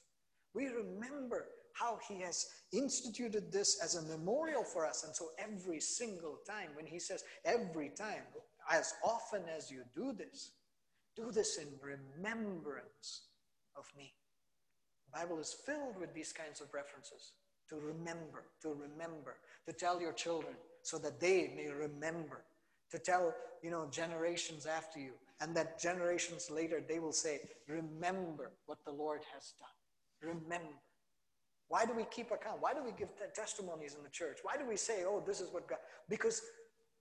We 0.54 0.68
remember 0.68 1.46
how 1.72 1.98
he 2.08 2.20
has 2.22 2.46
instituted 2.72 3.52
this 3.52 3.80
as 3.82 3.96
a 3.96 4.02
memorial 4.02 4.64
for 4.64 4.86
us. 4.86 5.04
And 5.04 5.14
so 5.14 5.28
every 5.38 5.80
single 5.80 6.38
time, 6.48 6.70
when 6.74 6.86
he 6.86 6.98
says, 6.98 7.24
every 7.44 7.90
time, 7.90 8.22
as 8.70 8.94
often 9.04 9.42
as 9.54 9.70
you 9.70 9.82
do 9.94 10.12
this, 10.12 10.52
do 11.14 11.30
this 11.30 11.58
in 11.58 11.68
remembrance 11.82 13.22
of 13.76 13.84
me. 13.96 14.12
The 15.06 15.20
Bible 15.20 15.38
is 15.38 15.56
filled 15.64 15.98
with 15.98 16.14
these 16.14 16.32
kinds 16.32 16.60
of 16.60 16.72
references 16.74 17.32
to 17.68 17.76
remember, 17.76 18.44
to 18.62 18.68
remember, 18.68 19.36
to 19.66 19.72
tell 19.72 20.00
your 20.00 20.12
children 20.12 20.54
so 20.82 20.98
that 20.98 21.20
they 21.20 21.52
may 21.56 21.68
remember, 21.68 22.44
to 22.90 22.98
tell, 22.98 23.34
you 23.62 23.70
know, 23.70 23.88
generations 23.90 24.66
after 24.66 25.00
you, 25.00 25.12
and 25.40 25.54
that 25.56 25.80
generations 25.80 26.50
later 26.50 26.82
they 26.86 26.98
will 26.98 27.12
say, 27.12 27.40
remember 27.68 28.52
what 28.66 28.78
the 28.84 28.92
Lord 28.92 29.20
has 29.34 29.52
done. 29.58 30.32
Remember. 30.34 30.72
Why 31.68 31.84
do 31.84 31.92
we 31.94 32.04
keep 32.04 32.30
account? 32.30 32.58
Why 32.60 32.72
do 32.72 32.82
we 32.84 32.92
give 32.92 33.08
testimonies 33.34 33.96
in 33.96 34.02
the 34.04 34.10
church? 34.10 34.38
Why 34.42 34.56
do 34.56 34.66
we 34.68 34.76
say, 34.76 35.04
oh, 35.04 35.22
this 35.26 35.40
is 35.40 35.52
what 35.52 35.68
God? 35.68 35.78
Because, 36.08 36.40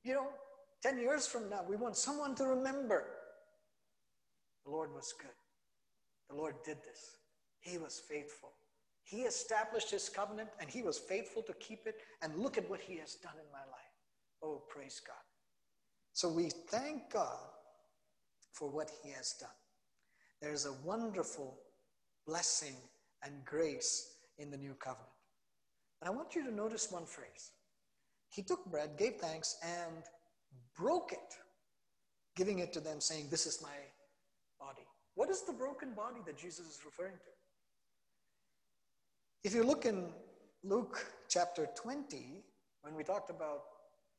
you 0.03 0.13
know, 0.13 0.27
10 0.81 0.97
years 0.97 1.27
from 1.27 1.49
now, 1.49 1.61
we 1.67 1.75
want 1.75 1.95
someone 1.95 2.35
to 2.35 2.45
remember. 2.45 3.05
The 4.65 4.71
Lord 4.71 4.91
was 4.93 5.13
good. 5.19 5.29
The 6.29 6.35
Lord 6.35 6.55
did 6.65 6.77
this. 6.83 7.17
He 7.59 7.77
was 7.77 8.01
faithful. 8.09 8.51
He 9.03 9.21
established 9.21 9.91
his 9.91 10.09
covenant 10.09 10.49
and 10.59 10.69
he 10.69 10.81
was 10.81 10.97
faithful 10.97 11.43
to 11.43 11.53
keep 11.53 11.85
it. 11.85 11.95
And 12.21 12.35
look 12.37 12.57
at 12.57 12.69
what 12.69 12.81
he 12.81 12.97
has 12.97 13.15
done 13.15 13.35
in 13.35 13.51
my 13.51 13.59
life. 13.59 13.85
Oh, 14.41 14.63
praise 14.69 15.01
God. 15.05 15.15
So 16.13 16.29
we 16.29 16.49
thank 16.69 17.11
God 17.11 17.37
for 18.51 18.69
what 18.69 18.89
he 19.03 19.11
has 19.11 19.33
done. 19.39 19.49
There's 20.41 20.65
a 20.65 20.73
wonderful 20.83 21.57
blessing 22.25 22.75
and 23.23 23.33
grace 23.45 24.15
in 24.37 24.49
the 24.49 24.57
new 24.57 24.73
covenant. 24.75 25.09
And 26.01 26.09
I 26.09 26.13
want 26.15 26.35
you 26.35 26.43
to 26.45 26.53
notice 26.53 26.91
one 26.91 27.05
phrase. 27.05 27.51
He 28.29 28.43
took 28.43 28.65
bread, 28.65 28.97
gave 28.97 29.15
thanks, 29.15 29.57
and 29.63 30.03
broke 30.77 31.13
it, 31.13 31.35
giving 32.35 32.59
it 32.59 32.73
to 32.73 32.79
them, 32.79 32.99
saying, 32.99 33.27
This 33.29 33.45
is 33.45 33.61
my 33.61 33.75
body. 34.59 34.85
What 35.15 35.29
is 35.29 35.41
the 35.43 35.53
broken 35.53 35.93
body 35.93 36.19
that 36.25 36.37
Jesus 36.37 36.65
is 36.67 36.79
referring 36.85 37.13
to? 37.13 37.31
If 39.43 39.55
you 39.55 39.63
look 39.63 39.85
in 39.85 40.09
Luke 40.63 41.05
chapter 41.29 41.67
20, 41.75 42.43
when 42.81 42.95
we 42.95 43.03
talked 43.03 43.29
about 43.29 43.63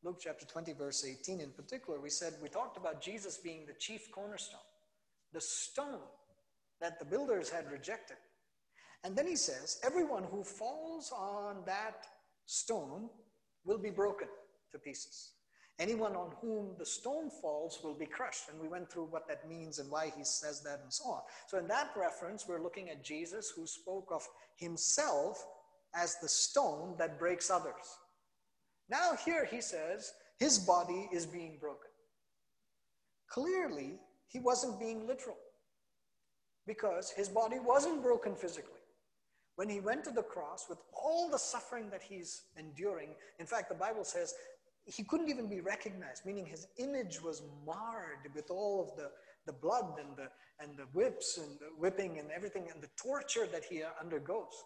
Luke 0.02 0.18
chapter 0.20 0.46
20, 0.46 0.72
verse 0.72 1.04
18 1.04 1.40
in 1.40 1.50
particular, 1.50 2.00
we 2.00 2.10
said 2.10 2.34
we 2.42 2.48
talked 2.48 2.76
about 2.76 3.02
Jesus 3.02 3.36
being 3.36 3.66
the 3.66 3.74
chief 3.74 4.10
cornerstone, 4.10 4.60
the 5.32 5.40
stone 5.40 6.00
that 6.80 6.98
the 6.98 7.04
builders 7.04 7.50
had 7.50 7.70
rejected. 7.70 8.16
And 9.04 9.16
then 9.16 9.26
he 9.26 9.36
says, 9.36 9.78
Everyone 9.84 10.24
who 10.24 10.42
falls 10.42 11.12
on 11.12 11.62
that 11.66 12.06
stone 12.46 13.10
will 13.64 13.78
be 13.78 13.90
broken 13.90 14.28
to 14.72 14.78
pieces. 14.78 15.32
Anyone 15.78 16.16
on 16.16 16.32
whom 16.40 16.74
the 16.78 16.86
stone 16.86 17.28
falls 17.28 17.80
will 17.84 17.94
be 17.94 18.06
crushed. 18.06 18.48
And 18.50 18.58
we 18.60 18.68
went 18.68 18.90
through 18.90 19.08
what 19.10 19.28
that 19.28 19.48
means 19.48 19.78
and 19.78 19.90
why 19.90 20.10
he 20.16 20.24
says 20.24 20.62
that 20.62 20.80
and 20.82 20.92
so 20.92 21.04
on. 21.04 21.20
So, 21.48 21.58
in 21.58 21.68
that 21.68 21.90
reference, 21.94 22.46
we're 22.48 22.62
looking 22.62 22.88
at 22.88 23.04
Jesus 23.04 23.52
who 23.54 23.66
spoke 23.66 24.08
of 24.10 24.26
himself 24.56 25.44
as 25.94 26.16
the 26.20 26.28
stone 26.28 26.94
that 26.98 27.18
breaks 27.18 27.50
others. 27.50 27.98
Now, 28.88 29.16
here 29.24 29.44
he 29.44 29.60
says 29.60 30.12
his 30.38 30.58
body 30.58 31.08
is 31.12 31.26
being 31.26 31.58
broken. 31.60 31.90
Clearly, 33.28 33.98
he 34.28 34.38
wasn't 34.38 34.80
being 34.80 35.06
literal 35.06 35.36
because 36.66 37.10
his 37.10 37.28
body 37.28 37.58
wasn't 37.58 38.02
broken 38.02 38.34
physically. 38.34 38.72
When 39.56 39.68
he 39.68 39.80
went 39.80 40.04
to 40.04 40.10
the 40.10 40.22
cross 40.22 40.66
with 40.68 40.78
all 40.92 41.30
the 41.30 41.38
suffering 41.38 41.88
that 41.90 42.02
he's 42.02 42.42
enduring, 42.58 43.10
in 43.38 43.46
fact, 43.46 43.70
the 43.70 43.74
Bible 43.74 44.04
says 44.04 44.34
he 44.86 45.02
couldn't 45.02 45.28
even 45.28 45.48
be 45.48 45.60
recognized, 45.60 46.24
meaning 46.24 46.46
his 46.46 46.68
image 46.78 47.20
was 47.20 47.42
marred 47.66 48.32
with 48.34 48.50
all 48.50 48.80
of 48.80 48.96
the, 48.96 49.10
the 49.44 49.52
blood 49.52 49.98
and 49.98 50.16
the, 50.16 50.28
and 50.60 50.76
the 50.76 50.86
whips 50.92 51.38
and 51.38 51.58
the 51.58 51.66
whipping 51.76 52.18
and 52.18 52.30
everything 52.30 52.68
and 52.72 52.80
the 52.80 52.90
torture 52.96 53.46
that 53.50 53.64
he 53.64 53.82
undergoes. 54.00 54.64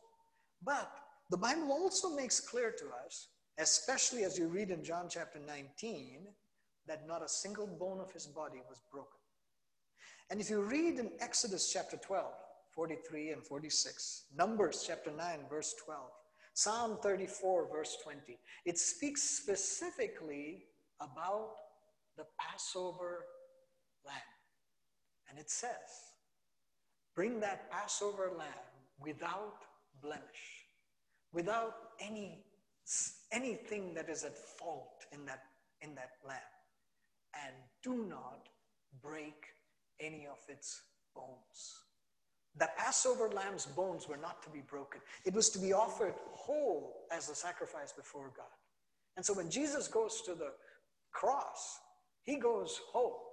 But 0.62 0.92
the 1.30 1.38
Bible 1.38 1.72
also 1.72 2.14
makes 2.14 2.38
clear 2.38 2.70
to 2.70 2.84
us, 3.06 3.28
especially 3.58 4.24
as 4.24 4.38
you 4.38 4.48
read 4.48 4.70
in 4.70 4.84
John 4.84 5.06
chapter 5.08 5.38
19, 5.38 6.26
that 6.86 7.06
not 7.06 7.24
a 7.24 7.28
single 7.28 7.66
bone 7.66 8.00
of 8.00 8.12
his 8.12 8.26
body 8.26 8.60
was 8.68 8.80
broken. 8.92 9.08
And 10.30 10.40
if 10.40 10.50
you 10.50 10.60
read 10.60 10.98
in 10.98 11.10
Exodus 11.20 11.72
chapter 11.72 11.96
12, 11.96 12.26
43 12.74 13.30
and 13.30 13.44
46, 13.44 14.26
Numbers 14.36 14.84
chapter 14.86 15.10
9, 15.10 15.40
verse 15.48 15.74
12, 15.84 16.00
Psalm 16.60 16.98
34, 17.02 17.68
verse 17.72 17.96
20. 18.04 18.38
It 18.66 18.76
speaks 18.76 19.22
specifically 19.22 20.64
about 21.00 21.52
the 22.18 22.26
Passover 22.38 23.24
lamb. 24.04 24.34
And 25.30 25.38
it 25.38 25.50
says, 25.50 26.12
Bring 27.16 27.40
that 27.40 27.70
Passover 27.70 28.32
lamb 28.36 28.74
without 28.98 29.64
blemish, 30.02 30.66
without 31.32 31.76
any 31.98 32.44
anything 33.32 33.94
that 33.94 34.10
is 34.10 34.24
at 34.24 34.36
fault 34.36 35.06
in 35.12 35.24
that 35.24 35.44
in 35.80 35.94
that 35.94 36.10
lamb 36.28 36.52
and 37.42 37.54
do 37.82 38.04
not 38.04 38.48
break 39.00 39.46
any 39.98 40.26
of 40.26 40.38
its 40.48 40.82
bones 41.14 41.89
the 42.58 42.68
Passover 42.76 43.30
lamb's 43.30 43.66
bones 43.66 44.08
were 44.08 44.16
not 44.16 44.42
to 44.42 44.50
be 44.50 44.60
broken. 44.60 45.00
It 45.24 45.34
was 45.34 45.50
to 45.50 45.58
be 45.58 45.72
offered 45.72 46.14
whole 46.32 47.06
as 47.12 47.28
a 47.28 47.34
sacrifice 47.34 47.92
before 47.92 48.32
God. 48.36 48.46
And 49.16 49.24
so 49.24 49.34
when 49.34 49.50
Jesus 49.50 49.88
goes 49.88 50.22
to 50.22 50.34
the 50.34 50.52
cross, 51.12 51.78
he 52.22 52.36
goes 52.36 52.80
whole. 52.90 53.30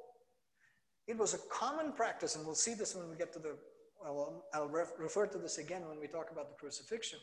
It 1.08 1.18
was 1.18 1.34
a 1.34 1.40
common 1.50 1.94
practice, 1.94 2.36
and 2.36 2.46
we'll 2.46 2.56
see 2.56 2.74
this 2.74 2.96
when 2.96 3.10
we 3.10 3.16
get 3.16 3.32
to 3.34 3.40
the, 3.40 3.58
well, 4.04 4.46
I'll 4.54 4.68
refer 4.68 5.26
to 5.28 5.38
this 5.38 5.58
again 5.58 5.88
when 5.88 6.00
we 6.00 6.08
talk 6.08 6.32
about 6.32 6.50
the 6.50 6.56
crucifixion. 6.56 7.20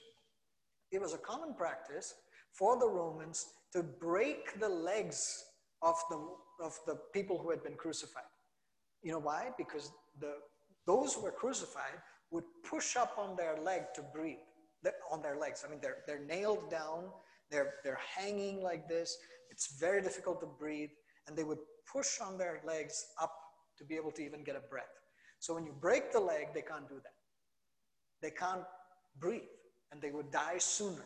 It 0.91 1.01
was 1.01 1.13
a 1.13 1.19
common 1.19 1.55
practice 1.55 2.15
for 2.53 2.79
the 2.79 2.89
Romans 2.89 3.47
to 3.73 3.83
break 3.83 4.59
the 4.59 4.69
legs 4.69 5.45
of 5.83 5.97
the, 6.09 6.17
of 6.65 6.79
the 6.87 6.97
people 7.13 7.39
who 7.39 7.51
had 7.51 7.63
been 7.63 7.75
crucified. 7.75 8.23
You 9.03 9.13
know 9.13 9.19
why? 9.19 9.51
Because 9.59 9.93
the 10.21 10.37
those 10.87 11.14
who 11.14 11.23
were 11.23 11.33
crucified 11.33 11.99
would 12.31 12.44
push 12.68 12.97
up 12.97 13.16
on 13.18 13.37
their 13.37 13.57
leg 13.62 13.83
to 13.94 14.03
breathe, 14.03 14.37
on 15.11 15.23
their 15.23 15.38
legs. 15.38 15.64
I 15.66 15.70
mean, 15.70 15.79
they're, 15.81 15.99
they're 16.07 16.25
nailed 16.25 16.70
down, 16.70 17.05
they're, 17.51 17.75
they're 17.85 18.01
hanging 18.16 18.62
like 18.62 18.88
this. 18.88 19.16
It's 19.51 19.79
very 19.79 20.03
difficult 20.03 20.40
to 20.40 20.47
breathe. 20.47 20.90
And 21.27 21.37
they 21.37 21.44
would 21.44 21.59
push 21.90 22.20
on 22.20 22.37
their 22.37 22.61
legs 22.66 23.07
up 23.23 23.33
to 23.79 23.85
be 23.85 23.94
able 23.97 24.11
to 24.12 24.23
even 24.23 24.42
get 24.44 24.57
a 24.57 24.68
breath. 24.68 24.85
So 25.38 25.55
when 25.55 25.64
you 25.64 25.73
break 25.73 26.12
the 26.12 26.20
leg, 26.20 26.49
they 26.55 26.62
can't 26.62 26.88
do 26.88 26.97
that. 26.97 27.14
They 28.20 28.31
can't 28.31 28.64
breathe 29.18 29.42
and 29.92 30.03
they 30.03 30.11
would 30.11 30.31
die 30.31 30.59
sooner. 30.59 31.05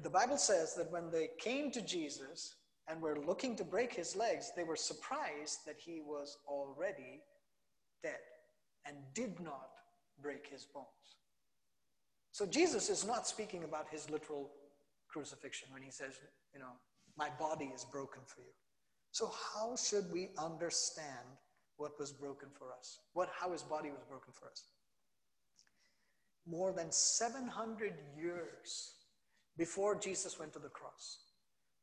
The 0.00 0.10
Bible 0.10 0.38
says 0.38 0.74
that 0.76 0.90
when 0.90 1.10
they 1.10 1.30
came 1.38 1.70
to 1.72 1.82
Jesus 1.82 2.54
and 2.88 3.00
were 3.02 3.18
looking 3.26 3.56
to 3.56 3.64
break 3.64 3.92
his 3.92 4.16
legs, 4.16 4.52
they 4.56 4.64
were 4.64 4.76
surprised 4.76 5.58
that 5.66 5.76
he 5.78 6.00
was 6.00 6.38
already 6.48 7.20
dead 8.02 8.18
and 8.86 8.96
did 9.14 9.40
not 9.40 9.70
break 10.20 10.46
his 10.50 10.64
bones. 10.64 10.86
So 12.32 12.46
Jesus 12.46 12.88
is 12.88 13.06
not 13.06 13.26
speaking 13.26 13.64
about 13.64 13.86
his 13.90 14.08
literal 14.10 14.50
crucifixion 15.08 15.68
when 15.72 15.82
he 15.82 15.90
says, 15.90 16.14
you 16.54 16.60
know, 16.60 16.72
my 17.16 17.28
body 17.38 17.70
is 17.74 17.84
broken 17.84 18.22
for 18.26 18.40
you. 18.40 18.54
So 19.10 19.30
how 19.54 19.76
should 19.76 20.10
we 20.10 20.30
understand 20.38 21.36
what 21.76 21.98
was 21.98 22.12
broken 22.12 22.48
for 22.58 22.72
us? 22.78 23.00
What 23.12 23.28
how 23.38 23.52
his 23.52 23.62
body 23.62 23.90
was 23.90 24.02
broken 24.08 24.32
for 24.32 24.46
us? 24.48 24.64
More 26.46 26.72
than 26.72 26.90
700 26.90 27.92
years 28.16 28.94
before 29.58 29.94
Jesus 29.94 30.38
went 30.38 30.52
to 30.54 30.58
the 30.58 30.68
cross. 30.68 31.18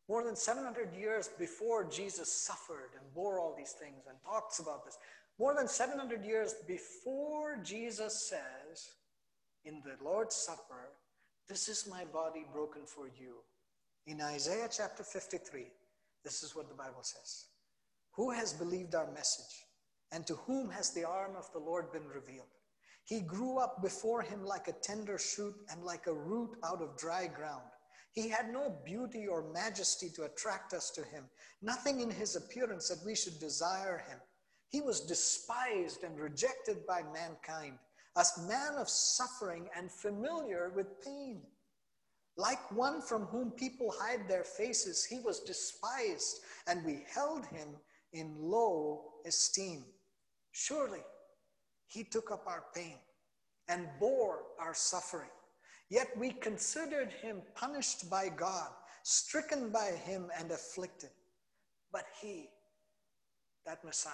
More 0.10 0.24
than 0.24 0.36
700 0.36 0.96
years 0.96 1.30
before 1.38 1.84
Jesus 1.84 2.32
suffered 2.32 2.90
and 3.00 3.14
bore 3.14 3.40
all 3.40 3.54
these 3.56 3.74
things 3.74 4.08
and 4.10 4.18
talks 4.26 4.58
about 4.58 4.84
this. 4.84 4.98
More 5.40 5.56
than 5.56 5.70
700 5.70 6.26
years 6.26 6.56
before 6.68 7.58
Jesus 7.64 8.28
says 8.30 8.92
in 9.64 9.82
the 9.86 10.04
Lord's 10.04 10.36
Supper, 10.36 10.90
This 11.48 11.70
is 11.70 11.88
my 11.90 12.04
body 12.04 12.46
broken 12.52 12.82
for 12.86 13.08
you. 13.08 13.36
In 14.06 14.20
Isaiah 14.20 14.68
chapter 14.70 15.02
53, 15.02 15.68
this 16.26 16.44
is 16.44 16.56
what 16.56 16.68
the 16.68 16.76
Bible 16.76 17.04
says 17.04 17.46
Who 18.16 18.32
has 18.32 18.52
believed 18.52 18.96
our 18.96 19.10
message? 19.14 19.64
And 20.12 20.28
to 20.28 20.36
whom 20.36 20.72
has 20.72 20.92
the 20.92 21.06
arm 21.06 21.36
of 21.38 21.50
the 21.54 21.60
Lord 21.60 21.94
been 21.94 22.08
revealed? 22.08 22.48
He 23.06 23.22
grew 23.22 23.60
up 23.60 23.82
before 23.82 24.22
him 24.22 24.44
like 24.44 24.68
a 24.68 24.74
tender 24.84 25.18
shoot 25.18 25.56
and 25.72 25.84
like 25.84 26.08
a 26.08 26.14
root 26.14 26.58
out 26.66 26.82
of 26.82 26.98
dry 26.98 27.28
ground. 27.28 27.64
He 28.12 28.28
had 28.28 28.52
no 28.52 28.76
beauty 28.84 29.26
or 29.26 29.54
majesty 29.54 30.10
to 30.16 30.24
attract 30.24 30.74
us 30.74 30.92
to 30.92 31.02
him, 31.04 31.26
nothing 31.62 32.02
in 32.02 32.10
his 32.10 32.36
appearance 32.36 32.90
that 32.90 33.06
we 33.06 33.16
should 33.16 33.40
desire 33.40 34.04
him. 34.10 34.20
He 34.70 34.82
was 34.82 35.02
despised 35.02 36.04
and 36.04 36.20
rejected 36.20 36.86
by 36.88 37.04
mankind, 37.14 37.78
a 38.16 38.24
man 38.48 38.76
of 38.78 38.90
suffering 38.90 39.68
and 39.76 39.92
familiar 39.92 40.72
with 40.76 41.04
pain. 41.04 41.42
Like 42.38 42.72
one 42.72 43.02
from 43.02 43.24
whom 43.24 43.52
people 43.52 43.94
hide 44.00 44.28
their 44.28 44.44
faces, 44.44 45.04
he 45.04 45.20
was 45.20 45.42
despised, 45.42 46.40
and 46.68 46.86
we 46.86 47.04
held 47.14 47.46
him 47.48 47.70
in 48.14 48.36
low 48.40 49.06
esteem. 49.26 49.84
Surely 50.52 51.02
he 51.88 52.04
took 52.04 52.32
up 52.32 52.46
our 52.48 52.66
pain 52.74 52.96
and 53.68 53.88
bore 54.00 54.44
our 54.60 54.74
suffering. 54.74 55.30
Yet 55.90 56.08
we 56.18 56.32
considered 56.32 57.12
him 57.12 57.42
punished 57.56 58.10
by 58.10 58.30
God, 58.30 58.70
stricken 59.04 59.70
by 59.70 59.92
him, 59.92 60.30
and 60.38 60.52
afflicted. 60.52 61.10
But 61.92 62.06
he, 62.22 62.50
that 63.66 63.84
Messiah, 63.84 64.14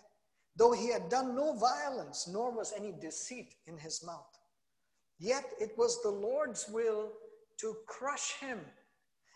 though 0.55 0.71
he 0.71 0.89
had 0.91 1.09
done 1.09 1.35
no 1.35 1.53
violence, 1.53 2.27
nor 2.27 2.51
was 2.51 2.73
any 2.75 2.91
deceit 2.91 3.55
in 3.67 3.77
his 3.77 4.03
mouth. 4.05 4.37
Yet 5.19 5.45
it 5.59 5.77
was 5.77 6.01
the 6.01 6.09
Lord's 6.09 6.67
will 6.67 7.11
to 7.57 7.75
crush 7.85 8.33
him 8.39 8.59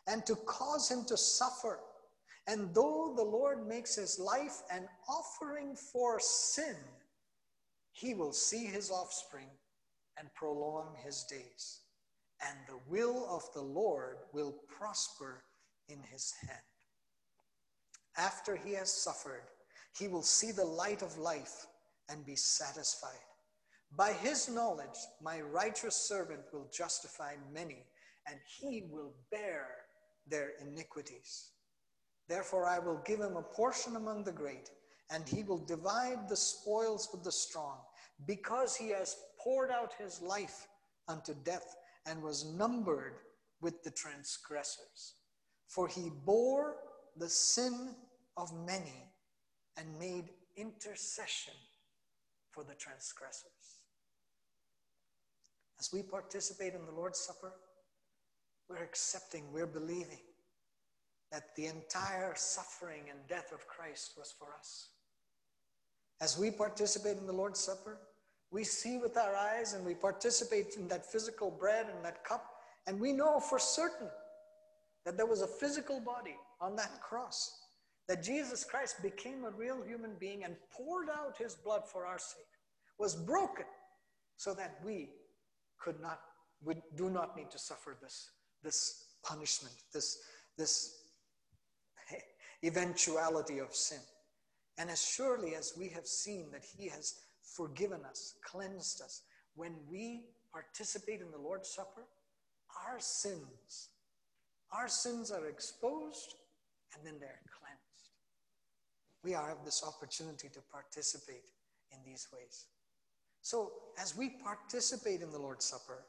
and 0.07 0.25
to 0.25 0.35
cause 0.35 0.89
him 0.89 1.05
to 1.05 1.17
suffer. 1.17 1.79
And 2.47 2.73
though 2.73 3.13
the 3.15 3.23
Lord 3.23 3.67
makes 3.67 3.95
his 3.95 4.19
life 4.19 4.61
an 4.71 4.87
offering 5.07 5.75
for 5.75 6.19
sin, 6.19 6.75
he 7.91 8.13
will 8.13 8.33
see 8.33 8.65
his 8.65 8.91
offspring 8.91 9.47
and 10.17 10.33
prolong 10.33 10.95
his 11.03 11.23
days, 11.23 11.79
and 12.41 12.57
the 12.67 12.79
will 12.89 13.27
of 13.29 13.43
the 13.53 13.61
Lord 13.61 14.17
will 14.33 14.55
prosper 14.67 15.43
in 15.87 15.99
his 16.11 16.33
hand. 16.47 16.59
After 18.17 18.55
he 18.55 18.73
has 18.73 18.91
suffered, 18.91 19.43
he 19.97 20.07
will 20.07 20.23
see 20.23 20.51
the 20.51 20.65
light 20.65 21.01
of 21.01 21.17
life 21.17 21.67
and 22.09 22.25
be 22.25 22.35
satisfied. 22.35 23.11
By 23.95 24.13
his 24.13 24.49
knowledge, 24.49 24.97
my 25.21 25.41
righteous 25.41 25.95
servant 25.95 26.41
will 26.51 26.69
justify 26.75 27.35
many, 27.53 27.85
and 28.27 28.37
he 28.59 28.83
will 28.91 29.13
bear 29.31 29.67
their 30.27 30.53
iniquities. 30.61 31.51
Therefore, 32.27 32.67
I 32.67 32.79
will 32.79 33.01
give 33.05 33.19
him 33.19 33.37
a 33.37 33.41
portion 33.41 33.95
among 33.95 34.23
the 34.23 34.31
great 34.31 34.69
and 35.11 35.27
he 35.27 35.43
will 35.43 35.63
divide 35.65 36.27
the 36.27 36.35
spoils 36.35 37.09
with 37.11 37.23
the 37.23 37.31
strong, 37.31 37.77
because 38.25 38.75
he 38.75 38.89
has 38.89 39.15
poured 39.39 39.71
out 39.71 39.93
his 39.99 40.21
life 40.21 40.67
unto 41.07 41.33
death 41.43 41.75
and 42.07 42.21
was 42.21 42.45
numbered 42.55 43.17
with 43.61 43.83
the 43.83 43.91
transgressors. 43.91 45.15
For 45.67 45.87
he 45.87 46.11
bore 46.25 46.77
the 47.17 47.29
sin 47.29 47.95
of 48.37 48.51
many 48.65 49.11
and 49.77 49.87
made 49.99 50.29
intercession 50.57 51.53
for 52.51 52.63
the 52.63 52.75
transgressors. 52.75 53.81
As 55.79 55.91
we 55.91 56.01
participate 56.01 56.73
in 56.73 56.85
the 56.85 56.91
Lord's 56.91 57.19
Supper, 57.19 57.53
we're 58.69 58.83
accepting, 58.83 59.43
we're 59.51 59.67
believing 59.67 60.19
that 61.31 61.55
the 61.55 61.65
entire 61.65 62.33
suffering 62.35 63.03
and 63.09 63.19
death 63.27 63.51
of 63.51 63.67
Christ 63.67 64.13
was 64.17 64.33
for 64.37 64.47
us. 64.57 64.89
As 66.21 66.37
we 66.39 66.49
participate 66.49 67.17
in 67.17 67.27
the 67.27 67.33
Lord's 67.33 67.59
Supper, 67.59 67.97
we 68.51 68.63
see 68.63 68.97
with 68.97 69.17
our 69.17 69.35
eyes 69.35 69.73
and 69.73 69.85
we 69.85 69.93
participate 69.93 70.75
in 70.77 70.87
that 70.87 71.05
physical 71.05 71.51
bread 71.51 71.87
and 71.93 72.05
that 72.05 72.23
cup, 72.23 72.45
and 72.87 72.99
we 72.99 73.11
know 73.11 73.39
for 73.39 73.59
certain 73.59 74.07
that 75.05 75.17
there 75.17 75.25
was 75.25 75.41
a 75.41 75.47
physical 75.47 75.99
body 75.99 76.35
on 76.61 76.75
that 76.77 77.01
cross, 77.01 77.64
that 78.07 78.23
Jesus 78.23 78.63
Christ 78.63 79.01
became 79.01 79.43
a 79.43 79.51
real 79.51 79.81
human 79.83 80.13
being 80.19 80.43
and 80.43 80.55
poured 80.71 81.09
out 81.09 81.37
his 81.37 81.55
blood 81.55 81.81
for 81.87 82.05
our 82.05 82.19
sake, 82.19 82.45
was 82.99 83.15
broken 83.15 83.65
so 84.37 84.53
that 84.53 84.79
we 84.83 85.09
could 85.79 85.99
not, 86.01 86.19
we 86.63 86.75
do 86.95 87.09
not 87.09 87.35
need 87.35 87.49
to 87.51 87.59
suffer 87.59 87.97
this, 88.01 88.29
this 88.63 89.05
punishment, 89.23 89.75
this, 89.93 90.19
this 90.57 91.01
eventuality 92.63 93.59
of 93.59 93.73
sin. 93.73 93.99
And 94.77 94.89
as 94.89 95.03
surely 95.03 95.55
as 95.55 95.73
we 95.77 95.89
have 95.89 96.05
seen 96.05 96.51
that 96.51 96.65
He 96.77 96.87
has 96.89 97.15
forgiven 97.55 98.01
us, 98.07 98.35
cleansed 98.43 99.01
us, 99.01 99.23
when 99.55 99.73
we 99.89 100.25
participate 100.51 101.21
in 101.21 101.31
the 101.31 101.37
Lord's 101.37 101.69
Supper, 101.69 102.03
our 102.87 102.99
sins, 102.99 103.89
our 104.71 104.87
sins 104.87 105.31
are 105.31 105.47
exposed 105.47 106.35
and 106.95 107.05
then 107.05 107.15
they're 107.19 107.41
cleansed. 107.49 107.64
We 109.25 109.31
have 109.31 109.65
this 109.65 109.83
opportunity 109.83 110.49
to 110.49 110.59
participate 110.71 111.49
in 111.91 111.97
these 112.05 112.27
ways. 112.31 112.67
So, 113.41 113.71
as 113.99 114.15
we 114.15 114.29
participate 114.29 115.21
in 115.21 115.31
the 115.31 115.39
Lord's 115.39 115.65
Supper, 115.65 116.05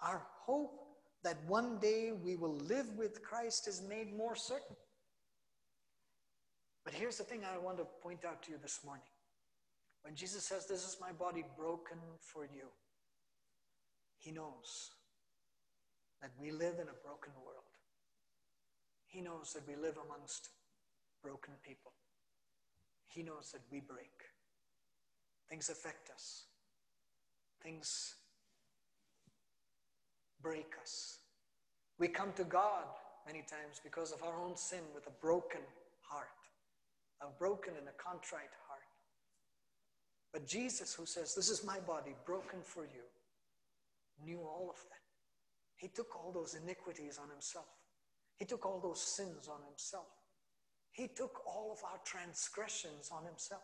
our 0.00 0.22
hope 0.46 0.86
that 1.24 1.36
one 1.48 1.78
day 1.80 2.12
we 2.12 2.36
will 2.36 2.54
live 2.54 2.86
with 2.96 3.22
Christ 3.22 3.66
is 3.66 3.82
made 3.88 4.16
more 4.16 4.36
certain. 4.36 4.76
But 6.84 6.94
here's 6.94 7.18
the 7.18 7.24
thing 7.24 7.40
I 7.44 7.58
want 7.58 7.78
to 7.78 7.86
point 8.02 8.24
out 8.24 8.42
to 8.44 8.52
you 8.52 8.58
this 8.62 8.80
morning. 8.84 9.10
When 10.02 10.14
Jesus 10.14 10.44
says, 10.44 10.66
This 10.66 10.86
is 10.86 10.96
my 11.00 11.12
body 11.12 11.44
broken 11.58 11.98
for 12.20 12.44
you, 12.44 12.68
he 14.18 14.30
knows 14.30 14.90
that 16.22 16.30
we 16.40 16.52
live 16.52 16.74
in 16.74 16.88
a 16.88 17.02
broken 17.04 17.32
world. 17.44 17.64
He 19.06 19.20
knows 19.20 19.52
that 19.54 19.66
we 19.66 19.74
live 19.74 19.96
amongst 20.06 20.50
broken 21.22 21.54
people. 21.66 21.92
He 23.10 23.22
knows 23.22 23.50
that 23.52 23.62
we 23.70 23.80
break. 23.80 24.10
Things 25.48 25.68
affect 25.68 26.10
us. 26.10 26.44
Things 27.62 28.14
break 30.42 30.72
us. 30.80 31.18
We 31.98 32.08
come 32.08 32.32
to 32.36 32.44
God 32.44 32.84
many 33.26 33.40
times 33.40 33.80
because 33.82 34.12
of 34.12 34.22
our 34.22 34.40
own 34.40 34.56
sin 34.56 34.80
with 34.94 35.06
a 35.06 35.20
broken 35.20 35.60
heart 36.00 36.28
a 37.22 37.26
broken 37.38 37.74
and 37.78 37.86
a 37.88 38.02
contrite 38.02 38.54
heart. 38.66 38.88
But 40.32 40.46
Jesus, 40.46 40.94
who 40.94 41.06
says, 41.06 41.34
This 41.34 41.50
is 41.50 41.64
my 41.64 41.78
body 41.80 42.14
broken 42.24 42.60
for 42.62 42.84
you, 42.84 43.04
knew 44.24 44.40
all 44.40 44.68
of 44.70 44.76
that. 44.76 45.00
He 45.76 45.88
took 45.88 46.14
all 46.16 46.32
those 46.32 46.54
iniquities 46.54 47.18
on 47.22 47.30
himself. 47.30 47.66
He 48.38 48.44
took 48.44 48.64
all 48.64 48.80
those 48.80 49.00
sins 49.02 49.48
on 49.48 49.60
himself. 49.66 50.08
He 50.92 51.08
took 51.08 51.40
all 51.46 51.72
of 51.72 51.84
our 51.84 51.98
transgressions 52.04 53.10
on 53.12 53.24
himself. 53.24 53.62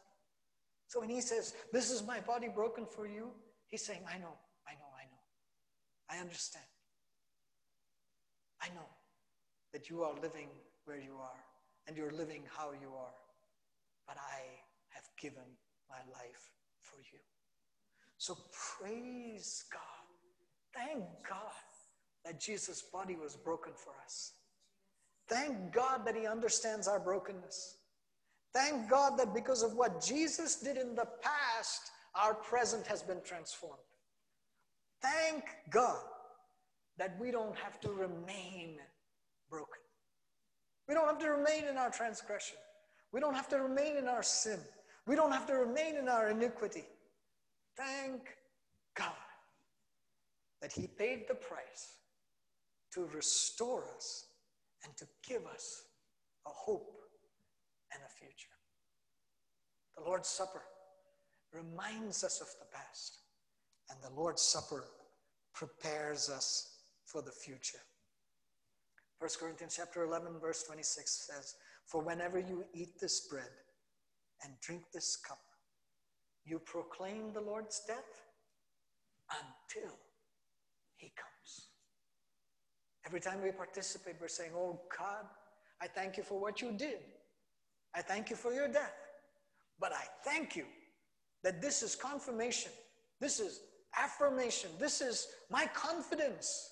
So 0.88 1.00
when 1.00 1.08
he 1.10 1.20
says, 1.20 1.54
This 1.72 1.90
is 1.90 2.06
my 2.06 2.20
body 2.20 2.48
broken 2.48 2.86
for 2.86 3.06
you, 3.06 3.30
he's 3.68 3.84
saying, 3.84 4.00
I 4.08 4.18
know, 4.18 4.34
I 4.66 4.74
know, 4.74 4.90
I 4.96 5.04
know. 5.04 6.18
I 6.18 6.22
understand. 6.22 6.64
I 8.62 8.68
know 8.74 8.88
that 9.72 9.90
you 9.90 10.02
are 10.02 10.14
living 10.22 10.48
where 10.84 10.98
you 10.98 11.16
are 11.20 11.44
and 11.86 11.96
you're 11.96 12.12
living 12.12 12.42
how 12.56 12.70
you 12.72 12.92
are. 12.96 13.14
But 14.06 14.16
I 14.18 14.40
have 14.90 15.04
given 15.20 15.44
my 15.90 15.98
life 16.12 16.52
for 16.80 16.98
you. 17.12 17.18
So 18.18 18.36
praise 18.52 19.64
God. 19.72 19.82
Thank 20.74 21.04
God 21.28 21.66
that 22.24 22.40
Jesus' 22.40 22.82
body 22.82 23.16
was 23.16 23.36
broken 23.36 23.72
for 23.74 23.92
us. 24.04 24.32
Thank 25.28 25.72
God 25.72 26.06
that 26.06 26.16
He 26.16 26.26
understands 26.26 26.86
our 26.86 27.00
brokenness. 27.00 27.78
Thank 28.54 28.88
God 28.88 29.18
that 29.18 29.34
because 29.34 29.62
of 29.62 29.74
what 29.74 30.02
Jesus 30.02 30.56
did 30.56 30.76
in 30.76 30.94
the 30.94 31.06
past, 31.20 31.90
our 32.14 32.34
present 32.34 32.86
has 32.86 33.02
been 33.02 33.20
transformed. 33.24 33.82
Thank 35.02 35.44
God 35.70 36.02
that 36.98 37.16
we 37.20 37.30
don't 37.30 37.56
have 37.58 37.80
to 37.80 37.90
remain 37.90 38.78
broken. 39.50 39.82
We 40.88 40.94
don't 40.94 41.06
have 41.06 41.18
to 41.18 41.30
remain 41.30 41.64
in 41.64 41.76
our 41.76 41.90
transgression. 41.90 42.56
We 43.12 43.20
don't 43.20 43.34
have 43.34 43.48
to 43.48 43.58
remain 43.58 43.96
in 43.96 44.08
our 44.08 44.22
sin. 44.22 44.60
We 45.06 45.16
don't 45.16 45.32
have 45.32 45.46
to 45.48 45.54
remain 45.54 45.96
in 45.96 46.08
our 46.08 46.30
iniquity. 46.30 46.84
Thank 47.76 48.22
God 48.96 49.12
that 50.62 50.72
He 50.72 50.86
paid 50.86 51.24
the 51.28 51.34
price 51.34 51.98
to 52.94 53.06
restore 53.14 53.84
us 53.96 54.25
and 54.84 54.96
to 54.96 55.06
give 55.26 55.46
us 55.46 55.84
a 56.46 56.50
hope 56.50 57.00
and 57.92 58.02
a 58.02 58.08
future. 58.08 58.48
The 59.96 60.02
Lord's 60.02 60.28
Supper 60.28 60.62
reminds 61.52 62.22
us 62.24 62.40
of 62.40 62.48
the 62.58 62.66
past, 62.76 63.20
and 63.90 63.98
the 64.02 64.14
Lord's 64.14 64.42
Supper 64.42 64.84
prepares 65.54 66.28
us 66.28 66.80
for 67.04 67.22
the 67.22 67.32
future. 67.32 67.80
1 69.18 69.30
Corinthians 69.38 69.76
chapter 69.76 70.04
11 70.04 70.38
verse 70.38 70.64
26 70.64 71.26
says, 71.26 71.56
"For 71.86 72.02
whenever 72.02 72.38
you 72.38 72.68
eat 72.74 72.98
this 73.00 73.26
bread 73.28 73.52
and 74.42 74.60
drink 74.60 74.90
this 74.92 75.16
cup, 75.16 75.42
you 76.44 76.58
proclaim 76.58 77.32
the 77.32 77.40
Lord's 77.40 77.80
death 77.86 78.22
until 79.30 79.98
he 80.96 81.10
comes." 81.10 81.35
Every 83.06 83.20
time 83.20 83.40
we 83.40 83.52
participate, 83.52 84.16
we're 84.20 84.28
saying, 84.28 84.52
"Oh 84.54 84.80
God, 84.98 85.26
I 85.80 85.86
thank 85.86 86.16
you 86.16 86.24
for 86.24 86.40
what 86.40 86.60
you 86.60 86.72
did. 86.72 86.98
I 87.94 88.02
thank 88.02 88.30
you 88.30 88.36
for 88.36 88.52
your 88.52 88.68
death. 88.68 88.94
But 89.78 89.92
I 89.92 90.04
thank 90.24 90.56
you 90.56 90.66
that 91.42 91.62
this 91.62 91.82
is 91.82 91.94
confirmation. 91.94 92.72
This 93.20 93.40
is 93.40 93.60
affirmation. 93.96 94.70
This 94.78 95.00
is 95.00 95.28
my 95.50 95.66
confidence 95.66 96.70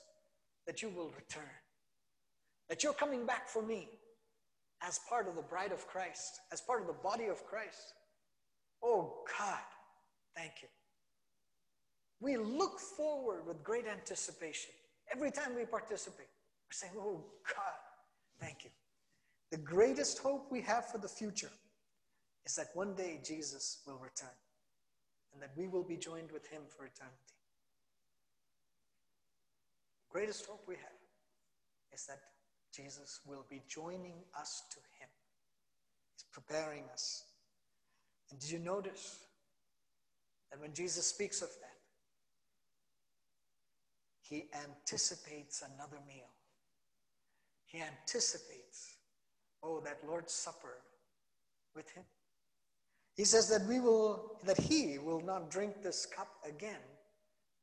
that 0.67 0.83
you 0.83 0.89
will 0.89 1.11
return, 1.11 1.51
that 2.69 2.83
you're 2.83 2.95
coming 2.95 3.27
back 3.27 3.49
for 3.49 3.63
me 3.63 3.89
as 4.83 4.99
part 5.09 5.29
of 5.29 5.37
the 5.37 5.43
bride 5.43 5.73
of 5.73 5.87
Christ, 5.87 6.41
as 6.53 6.61
part 6.61 6.81
of 6.81 6.87
the 6.87 6.95
body 6.95 7.27
of 7.27 7.45
Christ. 7.47 7.95
Oh 8.83 9.25
God, 9.39 9.59
thank 10.37 10.53
you. 10.63 10.69
We 12.21 12.37
look 12.37 12.81
forward 12.81 13.47
with 13.47 13.63
great 13.63 13.87
anticipation 13.87 14.73
every 15.13 15.31
time 15.31 15.55
we 15.57 15.65
participate. 15.65 16.29
We're 16.69 16.73
saying, 16.73 16.93
Oh 16.99 17.25
God, 17.47 17.75
thank 18.41 18.65
you. 18.65 18.71
The 19.51 19.59
greatest 19.59 20.19
hope 20.19 20.51
we 20.51 20.61
have 20.63 20.91
for 20.91 20.99
the 20.99 21.09
future 21.09 21.51
is 22.45 22.55
that 22.57 22.69
one 22.75 22.95
day 22.95 23.21
Jesus 23.25 23.83
will 23.87 23.99
return 23.99 24.37
and 25.33 25.43
that 25.43 25.51
we 25.57 25.67
will 25.67 25.85
be 25.85 25.97
joined 25.97 26.31
with 26.33 26.47
him 26.47 26.63
for 26.69 26.87
eternity 26.87 27.35
The 30.09 30.21
greatest 30.21 30.47
hope 30.47 30.63
we 30.67 30.75
have 30.75 31.01
is 31.93 32.07
that 32.07 32.21
Jesus 32.75 33.21
will 33.25 33.45
be 33.49 33.63
joining 33.69 34.15
us 34.39 34.65
to 34.71 34.79
Him. 34.99 35.09
He's 36.13 36.25
preparing 36.33 36.83
us. 36.93 37.23
And 38.31 38.41
did 38.41 38.51
you 38.51 38.59
notice 38.59 39.21
that 40.51 40.61
when 40.61 40.75
Jesus 40.75 41.07
speaks 41.07 41.41
of 41.41 41.49
that, 41.61 41.74
He 44.29 44.47
anticipates 44.55 45.63
another 45.63 45.99
meal? 46.07 46.31
He 47.67 47.81
anticipates, 47.81 48.97
oh, 49.63 49.81
that 49.85 49.99
Lord's 50.07 50.33
Supper 50.33 50.79
with 51.77 51.91
Him. 51.91 52.05
He 53.17 53.25
says 53.25 53.49
that 53.51 53.67
we 53.67 53.81
will, 53.81 54.39
that 54.45 54.59
He 54.59 54.99
will 54.99 55.21
not 55.21 55.51
drink 55.51 55.83
this 55.83 56.07
cup 56.07 56.29
again 56.49 56.81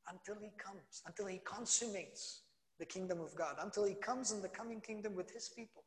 until 0.08 0.36
he 0.40 0.50
comes, 0.58 1.02
until 1.06 1.26
he 1.26 1.38
consummates 1.44 2.42
the 2.78 2.84
kingdom 2.84 3.20
of 3.20 3.34
God, 3.34 3.56
until 3.60 3.84
he 3.84 3.94
comes 3.94 4.32
in 4.32 4.42
the 4.42 4.48
coming 4.48 4.80
kingdom 4.80 5.14
with 5.14 5.30
his 5.30 5.48
people. 5.48 5.84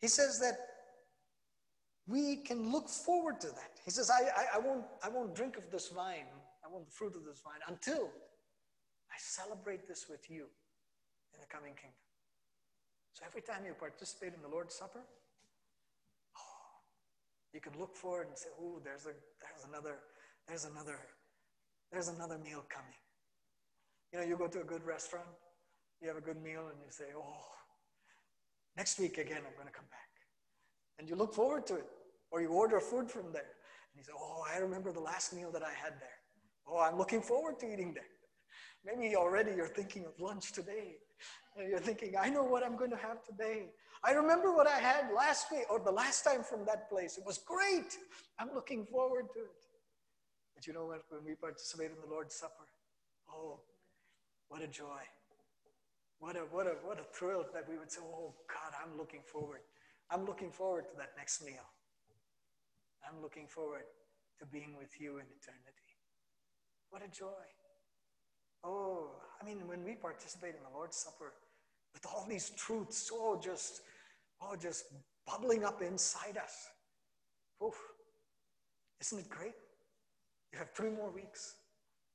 He 0.00 0.08
says 0.08 0.40
that 0.40 0.58
we 2.06 2.36
can 2.36 2.72
look 2.72 2.88
forward 2.88 3.40
to 3.40 3.48
that. 3.48 3.72
He 3.84 3.90
says, 3.90 4.10
I, 4.10 4.22
I, 4.36 4.56
I, 4.56 4.58
won't, 4.58 4.84
I 5.04 5.08
won't 5.08 5.34
drink 5.34 5.56
of 5.56 5.70
this 5.70 5.92
wine, 5.92 6.26
I 6.64 6.72
won't 6.72 6.86
the 6.86 6.92
fruit 6.92 7.14
of 7.14 7.24
this 7.24 7.40
vine 7.44 7.60
until 7.68 8.08
I 9.12 9.16
celebrate 9.18 9.86
this 9.86 10.06
with 10.08 10.30
you 10.30 10.46
in 11.34 11.40
the 11.40 11.46
coming 11.46 11.74
kingdom. 11.74 11.98
So 13.12 13.24
every 13.26 13.42
time 13.42 13.66
you 13.66 13.74
participate 13.74 14.34
in 14.34 14.42
the 14.42 14.48
Lord's 14.48 14.74
Supper, 14.74 15.02
oh, 15.02 16.70
you 17.52 17.60
can 17.60 17.72
look 17.78 17.96
forward 17.96 18.28
and 18.28 18.38
say, 18.38 18.48
oh, 18.60 18.80
there's, 18.82 19.06
a, 19.06 19.14
there's 19.42 19.66
another, 19.68 19.98
there's 20.46 20.64
another 20.64 20.98
there's 21.92 22.08
another 22.08 22.38
meal 22.38 22.64
coming. 22.68 22.94
You 24.12 24.20
know, 24.20 24.24
you 24.24 24.36
go 24.36 24.46
to 24.46 24.60
a 24.60 24.64
good 24.64 24.84
restaurant, 24.84 25.26
you 26.00 26.08
have 26.08 26.16
a 26.16 26.20
good 26.20 26.40
meal, 26.42 26.68
and 26.70 26.78
you 26.84 26.90
say, 26.90 27.06
oh, 27.16 27.44
next 28.76 28.98
week 28.98 29.18
again, 29.18 29.38
I'm 29.38 29.54
going 29.54 29.66
to 29.66 29.72
come 29.72 29.86
back. 29.90 30.08
And 30.98 31.08
you 31.08 31.16
look 31.16 31.34
forward 31.34 31.66
to 31.66 31.76
it. 31.76 31.86
Or 32.30 32.40
you 32.40 32.48
order 32.50 32.78
food 32.78 33.10
from 33.10 33.32
there. 33.32 33.42
And 33.42 33.98
you 33.98 34.04
say, 34.04 34.12
oh, 34.16 34.44
I 34.48 34.58
remember 34.58 34.92
the 34.92 35.00
last 35.00 35.34
meal 35.34 35.50
that 35.50 35.64
I 35.64 35.72
had 35.72 35.94
there. 35.98 36.18
Oh, 36.68 36.78
I'm 36.78 36.96
looking 36.96 37.22
forward 37.22 37.58
to 37.60 37.72
eating 37.72 37.92
there. 37.92 38.04
Maybe 38.84 39.14
already 39.14 39.52
you're 39.56 39.68
thinking 39.68 40.04
of 40.06 40.18
lunch 40.20 40.52
today. 40.52 40.96
And 41.56 41.68
you're 41.68 41.80
thinking, 41.80 42.14
I 42.18 42.30
know 42.30 42.44
what 42.44 42.64
I'm 42.64 42.76
going 42.76 42.90
to 42.90 42.96
have 42.96 43.22
today. 43.24 43.70
I 44.02 44.12
remember 44.12 44.54
what 44.54 44.66
I 44.66 44.78
had 44.78 45.12
last 45.14 45.46
week 45.52 45.64
or 45.68 45.78
the 45.78 45.90
last 45.90 46.24
time 46.24 46.42
from 46.42 46.64
that 46.66 46.88
place. 46.88 47.18
It 47.18 47.24
was 47.26 47.38
great. 47.38 47.98
I'm 48.38 48.48
looking 48.54 48.86
forward 48.86 49.26
to 49.34 49.40
it. 49.40 49.60
But 50.54 50.66
you 50.66 50.72
know 50.72 50.86
what? 50.86 51.02
When 51.10 51.24
we 51.24 51.34
participate 51.34 51.90
in 51.90 52.00
the 52.00 52.10
Lord's 52.10 52.34
Supper, 52.34 52.68
oh, 53.30 53.60
what 54.48 54.62
a 54.62 54.66
joy. 54.66 55.02
What 56.18 56.36
a, 56.36 56.40
what 56.40 56.66
a, 56.66 56.76
what 56.84 56.98
a 57.00 57.04
thrill 57.14 57.44
that 57.52 57.68
we 57.68 57.78
would 57.78 57.90
say, 57.90 58.00
oh, 58.02 58.34
God, 58.48 58.72
I'm 58.82 58.96
looking 58.96 59.20
forward. 59.24 59.60
I'm 60.10 60.24
looking 60.24 60.50
forward 60.50 60.88
to 60.90 60.96
that 60.98 61.12
next 61.16 61.44
meal. 61.44 61.68
I'm 63.06 63.22
looking 63.22 63.46
forward 63.46 63.84
to 64.38 64.46
being 64.46 64.76
with 64.78 65.00
you 65.00 65.16
in 65.16 65.24
eternity. 65.24 65.96
What 66.90 67.02
a 67.04 67.08
joy. 67.08 67.46
Oh, 68.64 69.10
I 69.40 69.44
mean, 69.44 69.66
when 69.66 69.84
we 69.84 69.94
participate 69.94 70.54
in 70.54 70.62
the 70.62 70.76
Lord's 70.76 70.96
Supper 70.96 71.32
with 71.94 72.06
all 72.06 72.26
these 72.28 72.50
truths, 72.50 73.10
oh, 73.12 73.40
just, 73.42 73.80
oh, 74.42 74.54
just 74.56 74.84
bubbling 75.26 75.64
up 75.64 75.82
inside 75.82 76.36
us. 76.36 76.68
Oof. 77.64 77.74
Isn't 79.00 79.20
it 79.20 79.30
great? 79.30 79.54
You 80.52 80.58
have 80.58 80.70
three 80.74 80.90
more 80.90 81.10
weeks. 81.10 81.54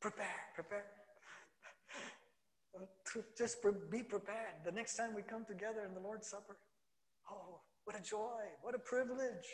Prepare, 0.01 0.27
prepare. 0.53 0.85
Just 3.37 3.57
be 3.89 4.03
prepared. 4.03 4.55
The 4.65 4.71
next 4.71 4.97
time 4.97 5.15
we 5.15 5.21
come 5.21 5.45
together 5.45 5.85
in 5.87 5.93
the 5.93 6.01
Lord's 6.01 6.27
Supper, 6.27 6.57
oh, 7.31 7.61
what 7.85 7.97
a 7.97 8.03
joy, 8.03 8.41
what 8.61 8.75
a 8.75 8.79
privilege, 8.79 9.47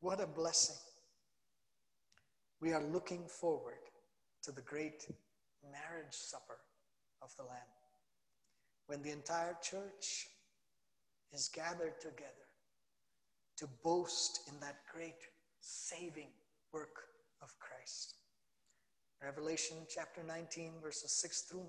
what 0.00 0.20
a 0.20 0.26
blessing. 0.26 0.76
We 2.60 2.72
are 2.72 2.82
looking 2.82 3.26
forward 3.28 3.74
to 4.44 4.52
the 4.52 4.62
great 4.62 5.06
marriage 5.72 6.12
supper 6.12 6.58
of 7.22 7.34
the 7.36 7.44
Lamb 7.44 7.72
when 8.86 9.02
the 9.02 9.10
entire 9.10 9.56
church 9.62 10.28
is 11.32 11.48
gathered 11.48 12.00
together 12.00 12.46
to 13.56 13.66
boast 13.82 14.40
in 14.48 14.60
that 14.60 14.76
great 14.92 15.14
saving 15.60 16.28
work 16.72 17.08
of 17.42 17.48
Christ. 17.58 18.14
Revelation 19.22 19.78
chapter 19.88 20.22
19, 20.22 20.72
verses 20.82 21.10
6 21.12 21.42
through 21.42 21.64
9. 21.64 21.68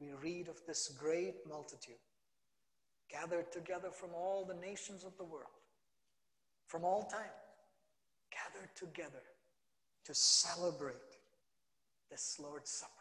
We 0.00 0.12
read 0.22 0.48
of 0.48 0.56
this 0.66 0.88
great 0.98 1.46
multitude 1.48 1.96
gathered 3.10 3.52
together 3.52 3.90
from 3.90 4.10
all 4.14 4.44
the 4.44 4.54
nations 4.54 5.04
of 5.04 5.16
the 5.18 5.24
world, 5.24 5.60
from 6.66 6.84
all 6.84 7.02
time, 7.02 7.20
gathered 8.32 8.70
together 8.76 9.22
to 10.04 10.14
celebrate 10.14 11.13
this 12.14 12.38
Lord's 12.38 12.70
Supper. 12.70 12.92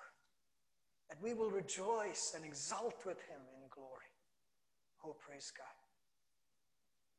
That 1.09 1.22
we 1.22 1.36
will 1.36 1.51
rejoice 1.51 2.34
and 2.36 2.43
exult 2.43 3.05
with 3.05 3.20
him 3.30 3.41
in 3.61 3.70
glory. 3.70 4.09
Oh, 5.05 5.16
praise 5.20 5.51
God. 5.55 5.68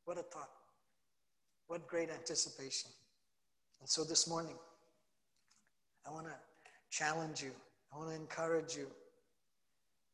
What 0.03 0.17
a 0.17 0.23
thought. 0.23 0.49
What 1.67 1.87
great 1.87 2.09
anticipation. 2.09 2.91
And 3.79 3.89
so 3.89 4.03
this 4.03 4.27
morning, 4.27 4.57
I 6.05 6.11
want 6.11 6.25
to 6.25 6.33
challenge 6.91 7.41
you, 7.41 7.51
I 7.93 7.97
want 7.97 8.09
to 8.09 8.15
encourage 8.15 8.75
you 8.75 8.87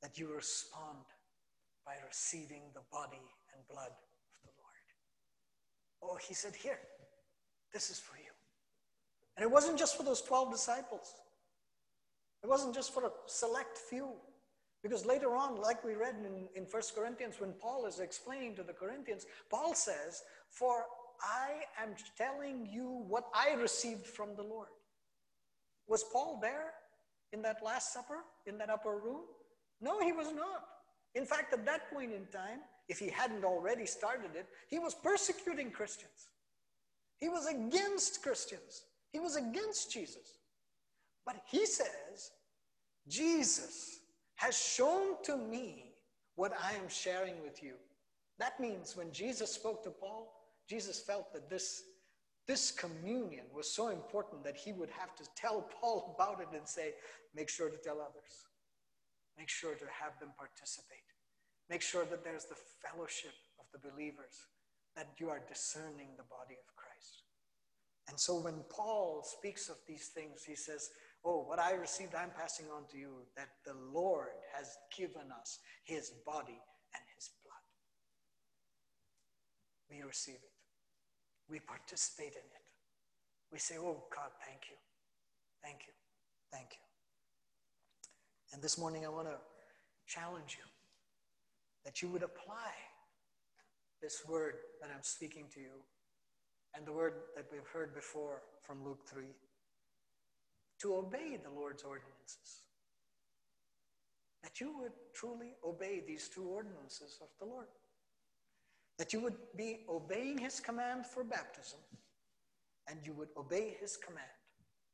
that 0.03 0.19
you 0.19 0.31
respond 0.33 0.99
by 1.83 1.93
receiving 2.07 2.61
the 2.75 2.81
body 2.91 3.25
and 3.53 3.67
blood 3.67 3.89
of 3.89 4.41
the 4.43 4.51
Lord. 4.61 6.13
Oh, 6.13 6.17
he 6.27 6.35
said, 6.35 6.55
Here, 6.55 6.79
this 7.73 7.89
is 7.89 7.97
for 7.97 8.17
you. 8.17 8.31
And 9.35 9.43
it 9.43 9.49
wasn't 9.51 9.79
just 9.79 9.97
for 9.97 10.03
those 10.03 10.21
12 10.21 10.51
disciples, 10.51 11.15
it 12.43 12.49
wasn't 12.49 12.73
just 12.73 12.93
for 12.93 13.05
a 13.05 13.11
select 13.27 13.77
few. 13.77 14.09
Because 14.83 15.05
later 15.05 15.35
on, 15.35 15.61
like 15.61 15.83
we 15.83 15.93
read 15.93 16.15
in, 16.25 16.47
in 16.55 16.67
1 16.69 16.81
Corinthians, 16.95 17.35
when 17.39 17.53
Paul 17.53 17.85
is 17.85 17.99
explaining 17.99 18.55
to 18.55 18.63
the 18.63 18.73
Corinthians, 18.73 19.25
Paul 19.49 19.75
says, 19.75 20.23
For 20.49 20.85
I 21.21 21.81
am 21.81 21.89
telling 22.17 22.67
you 22.71 23.05
what 23.07 23.25
I 23.33 23.53
received 23.53 24.07
from 24.07 24.35
the 24.35 24.41
Lord. 24.41 24.69
Was 25.87 26.03
Paul 26.11 26.39
there 26.41 26.73
in 27.31 27.43
that 27.43 27.57
Last 27.63 27.93
Supper, 27.93 28.19
in 28.47 28.57
that 28.57 28.71
upper 28.71 28.97
room? 28.97 29.21
No, 29.81 29.99
he 29.99 30.11
was 30.13 30.33
not. 30.33 30.63
In 31.13 31.25
fact, 31.25 31.53
at 31.53 31.65
that 31.65 31.91
point 31.91 32.11
in 32.11 32.25
time, 32.27 32.59
if 32.89 32.97
he 32.97 33.09
hadn't 33.09 33.43
already 33.43 33.85
started 33.85 34.31
it, 34.35 34.47
he 34.67 34.79
was 34.79 34.95
persecuting 34.95 35.69
Christians. 35.69 36.29
He 37.19 37.29
was 37.29 37.45
against 37.45 38.23
Christians. 38.23 38.83
He 39.11 39.19
was 39.19 39.35
against 39.35 39.91
Jesus. 39.91 40.39
But 41.31 41.43
he 41.49 41.65
says, 41.65 42.31
Jesus 43.07 43.99
has 44.35 44.57
shown 44.57 45.15
to 45.23 45.37
me 45.37 45.93
what 46.35 46.51
I 46.61 46.73
am 46.73 46.89
sharing 46.89 47.41
with 47.41 47.63
you. 47.63 47.75
That 48.37 48.59
means 48.59 48.97
when 48.97 49.13
Jesus 49.13 49.49
spoke 49.49 49.81
to 49.83 49.91
Paul, 49.91 50.33
Jesus 50.69 50.99
felt 50.99 51.31
that 51.31 51.49
this, 51.49 51.83
this 52.49 52.71
communion 52.71 53.45
was 53.55 53.73
so 53.73 53.89
important 53.89 54.43
that 54.43 54.57
he 54.57 54.73
would 54.73 54.89
have 54.89 55.15
to 55.15 55.23
tell 55.37 55.69
Paul 55.79 56.13
about 56.15 56.41
it 56.41 56.49
and 56.53 56.67
say, 56.67 56.95
make 57.33 57.47
sure 57.47 57.69
to 57.69 57.77
tell 57.77 58.01
others. 58.01 58.43
Make 59.37 59.47
sure 59.47 59.75
to 59.75 59.85
have 59.85 60.19
them 60.19 60.31
participate. 60.37 60.97
Make 61.69 61.81
sure 61.81 62.03
that 62.03 62.25
there's 62.25 62.45
the 62.45 62.57
fellowship 62.85 63.35
of 63.57 63.65
the 63.71 63.89
believers, 63.89 64.35
that 64.97 65.07
you 65.17 65.29
are 65.29 65.41
discerning 65.47 66.09
the 66.17 66.23
body 66.23 66.55
of 66.59 66.75
Christ. 66.75 67.23
And 68.09 68.19
so 68.19 68.35
when 68.35 68.55
Paul 68.69 69.23
speaks 69.23 69.69
of 69.69 69.77
these 69.87 70.07
things, 70.07 70.43
he 70.43 70.55
says, 70.55 70.89
Oh, 71.23 71.43
what 71.43 71.59
I 71.59 71.73
received, 71.73 72.15
I'm 72.15 72.31
passing 72.35 72.65
on 72.75 72.83
to 72.91 72.97
you 72.97 73.09
that 73.37 73.49
the 73.65 73.75
Lord 73.93 74.33
has 74.55 74.77
given 74.97 75.29
us 75.39 75.59
his 75.83 76.11
body 76.25 76.59
and 76.95 77.03
his 77.15 77.29
blood. 77.43 77.65
We 79.89 80.03
receive 80.03 80.35
it, 80.35 80.55
we 81.49 81.59
participate 81.59 82.33
in 82.33 82.41
it. 82.41 82.65
We 83.51 83.59
say, 83.59 83.75
Oh, 83.77 84.05
God, 84.15 84.31
thank 84.45 84.61
you. 84.69 84.77
Thank 85.61 85.81
you. 85.85 85.93
Thank 86.51 86.69
you. 86.71 86.81
And 88.53 88.61
this 88.61 88.77
morning, 88.77 89.05
I 89.05 89.09
want 89.09 89.27
to 89.27 89.37
challenge 90.07 90.57
you 90.57 90.65
that 91.85 92.01
you 92.01 92.09
would 92.09 92.23
apply 92.23 92.71
this 94.01 94.23
word 94.27 94.55
that 94.81 94.89
I'm 94.93 95.03
speaking 95.03 95.45
to 95.53 95.59
you 95.59 95.77
and 96.75 96.85
the 96.85 96.91
word 96.91 97.13
that 97.35 97.45
we've 97.51 97.67
heard 97.71 97.93
before 97.93 98.41
from 98.63 98.83
Luke 98.83 99.07
3 99.07 99.25
to 100.81 100.95
obey 100.95 101.37
the 101.41 101.49
Lord's 101.49 101.83
ordinances. 101.83 102.63
That 104.43 104.59
you 104.59 104.77
would 104.79 104.93
truly 105.13 105.53
obey 105.65 106.01
these 106.05 106.27
two 106.27 106.43
ordinances 106.43 107.19
of 107.21 107.27
the 107.39 107.45
Lord. 107.45 107.67
That 108.97 109.13
you 109.13 109.21
would 109.21 109.37
be 109.55 109.81
obeying 109.87 110.39
his 110.39 110.59
command 110.59 111.05
for 111.05 111.23
baptism 111.23 111.79
and 112.89 112.99
you 113.05 113.13
would 113.13 113.29
obey 113.37 113.77
his 113.79 113.95
command 113.97 114.25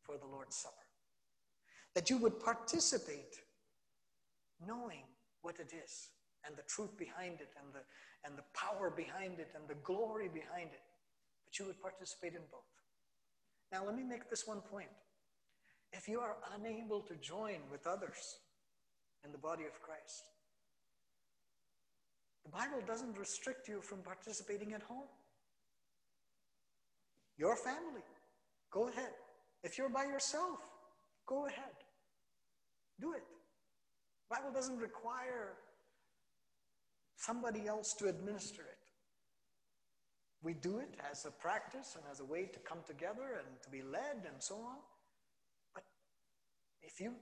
for 0.03 0.17
the 0.17 0.27
Lord's 0.27 0.57
Supper. 0.57 0.75
That 1.95 2.09
you 2.09 2.17
would 2.17 2.39
participate 2.39 3.35
knowing 4.65 5.03
what 5.41 5.55
it 5.59 5.73
is 5.73 6.09
and 6.45 6.55
the 6.55 6.63
truth 6.63 6.97
behind 6.97 7.39
it 7.39 7.49
and 7.61 7.73
the, 7.73 7.81
and 8.25 8.37
the 8.37 8.43
power 8.53 8.89
behind 8.89 9.39
it 9.39 9.49
and 9.55 9.67
the 9.67 9.81
glory 9.83 10.27
behind 10.27 10.69
it. 10.71 10.83
But 11.45 11.59
you 11.59 11.65
would 11.65 11.81
participate 11.81 12.33
in 12.33 12.41
both. 12.51 12.61
Now, 13.71 13.85
let 13.85 13.95
me 13.95 14.03
make 14.03 14.29
this 14.29 14.45
one 14.45 14.61
point. 14.61 14.89
If 15.93 16.07
you 16.07 16.19
are 16.19 16.35
unable 16.55 17.01
to 17.01 17.15
join 17.15 17.57
with 17.71 17.87
others 17.87 18.39
in 19.23 19.31
the 19.31 19.37
body 19.37 19.63
of 19.65 19.81
Christ, 19.81 20.23
the 22.43 22.51
Bible 22.51 22.81
doesn't 22.85 23.17
restrict 23.17 23.67
you 23.67 23.81
from 23.81 23.99
participating 23.99 24.73
at 24.73 24.81
home. 24.81 25.07
Your 27.37 27.55
family, 27.55 28.03
go 28.71 28.87
ahead. 28.87 29.11
If 29.63 29.77
you're 29.77 29.89
by 29.89 30.05
yourself, 30.05 30.59
go 31.25 31.45
ahead. 31.47 31.75
Do 32.99 33.13
it. 33.13 33.23
The 34.29 34.35
Bible 34.37 34.51
doesn't 34.53 34.77
require 34.77 35.53
somebody 37.17 37.67
else 37.67 37.93
to 37.95 38.07
administer 38.07 38.61
it. 38.61 38.77
We 40.41 40.53
do 40.53 40.79
it 40.79 40.95
as 41.11 41.25
a 41.25 41.31
practice 41.31 41.95
and 41.95 42.03
as 42.11 42.19
a 42.19 42.25
way 42.25 42.45
to 42.45 42.59
come 42.59 42.79
together 42.87 43.39
and 43.39 43.61
to 43.63 43.69
be 43.69 43.81
led 43.81 44.25
and 44.25 44.41
so 44.41 44.55
on. 44.55 44.77
If 46.87 47.01
you 47.01 47.13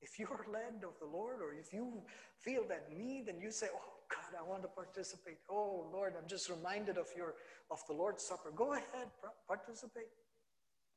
if 0.00 0.18
you 0.18 0.28
are 0.30 0.44
led 0.52 0.84
of 0.84 0.94
the 1.00 1.06
Lord 1.06 1.40
or 1.40 1.54
if 1.54 1.72
you 1.72 2.02
feel 2.38 2.62
that 2.68 2.86
need 2.96 3.28
and 3.28 3.42
you 3.42 3.50
say, 3.50 3.66
Oh 3.72 3.92
God, 4.10 4.38
I 4.38 4.48
want 4.48 4.62
to 4.62 4.68
participate. 4.68 5.38
Oh 5.48 5.88
Lord, 5.92 6.14
I'm 6.20 6.28
just 6.28 6.50
reminded 6.50 6.98
of 6.98 7.06
your 7.16 7.34
of 7.70 7.78
the 7.88 7.94
Lord's 7.94 8.24
Supper. 8.24 8.52
Go 8.54 8.74
ahead, 8.74 9.08
participate. 9.46 10.10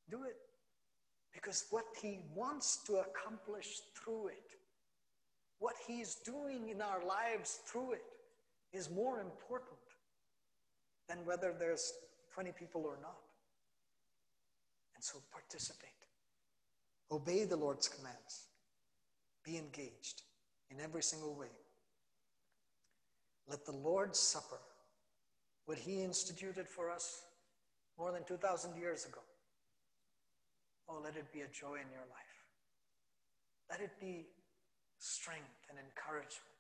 Do 0.10 0.24
it. 0.24 0.36
Because 1.34 1.66
what 1.70 1.86
he 2.02 2.20
wants 2.36 2.84
to 2.88 2.98
accomplish 2.98 3.80
through 3.96 4.28
it, 4.28 4.50
what 5.60 5.76
he's 5.88 6.16
doing 6.26 6.70
in 6.70 6.82
our 6.82 7.06
lives 7.06 7.60
through 7.68 7.94
it, 7.94 8.04
is 8.74 8.90
more 8.90 9.20
important 9.20 9.80
than 11.08 11.26
whether 11.26 11.54
there's 11.58 11.94
20 12.34 12.52
people 12.52 12.82
or 12.86 12.98
not. 13.02 13.20
And 14.96 15.04
so 15.04 15.20
participate. 15.32 16.01
Obey 17.12 17.44
the 17.44 17.58
Lord's 17.58 17.88
commands. 17.88 18.48
Be 19.44 19.58
engaged 19.58 20.22
in 20.70 20.80
every 20.80 21.04
single 21.04 21.36
way. 21.36 21.52
Let 23.48 23.66
the 23.66 23.74
Lord's 23.74 24.20
Supper, 24.20 24.60
what 25.66 25.78
He 25.78 26.04
instituted 26.04 26.68
for 26.70 26.90
us 26.90 27.24
more 27.98 28.12
than 28.12 28.24
2,000 28.24 28.78
years 28.78 29.06
ago, 29.06 29.20
oh, 30.88 31.02
let 31.04 31.16
it 31.18 31.32
be 31.34 31.42
a 31.42 31.48
joy 31.48 31.76
in 31.76 31.92
your 31.92 32.08
life. 32.10 32.38
Let 33.70 33.82
it 33.82 33.92
be 34.00 34.28
strength 35.00 35.66
and 35.70 35.78
encouragement. 35.80 36.52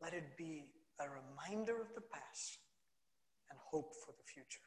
Let 0.00 0.14
it 0.14 0.36
be 0.36 0.64
a 1.00 1.06
reminder 1.08 1.80
of 1.80 1.88
the 1.94 2.02
past 2.02 2.58
and 3.50 3.58
hope 3.70 3.94
for 4.04 4.12
the 4.12 4.24
future. 4.24 4.60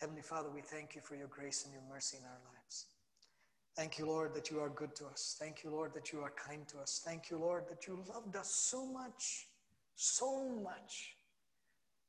Heavenly 0.00 0.22
Father, 0.22 0.50
we 0.54 0.60
thank 0.60 0.94
you 0.94 1.00
for 1.00 1.16
your 1.16 1.28
grace 1.28 1.64
and 1.64 1.72
your 1.72 1.82
mercy 1.88 2.18
in 2.18 2.24
our 2.24 2.40
lives. 2.54 2.86
Thank 3.78 3.96
you, 3.96 4.06
Lord, 4.06 4.34
that 4.34 4.50
you 4.50 4.58
are 4.58 4.70
good 4.70 4.96
to 4.96 5.06
us. 5.06 5.36
Thank 5.38 5.62
you, 5.62 5.70
Lord, 5.70 5.94
that 5.94 6.12
you 6.12 6.18
are 6.18 6.32
kind 6.32 6.66
to 6.66 6.80
us. 6.80 7.00
Thank 7.04 7.30
you, 7.30 7.38
Lord, 7.38 7.62
that 7.70 7.86
you 7.86 8.02
loved 8.12 8.34
us 8.34 8.50
so 8.50 8.84
much, 8.84 9.46
so 9.94 10.48
much, 10.48 11.14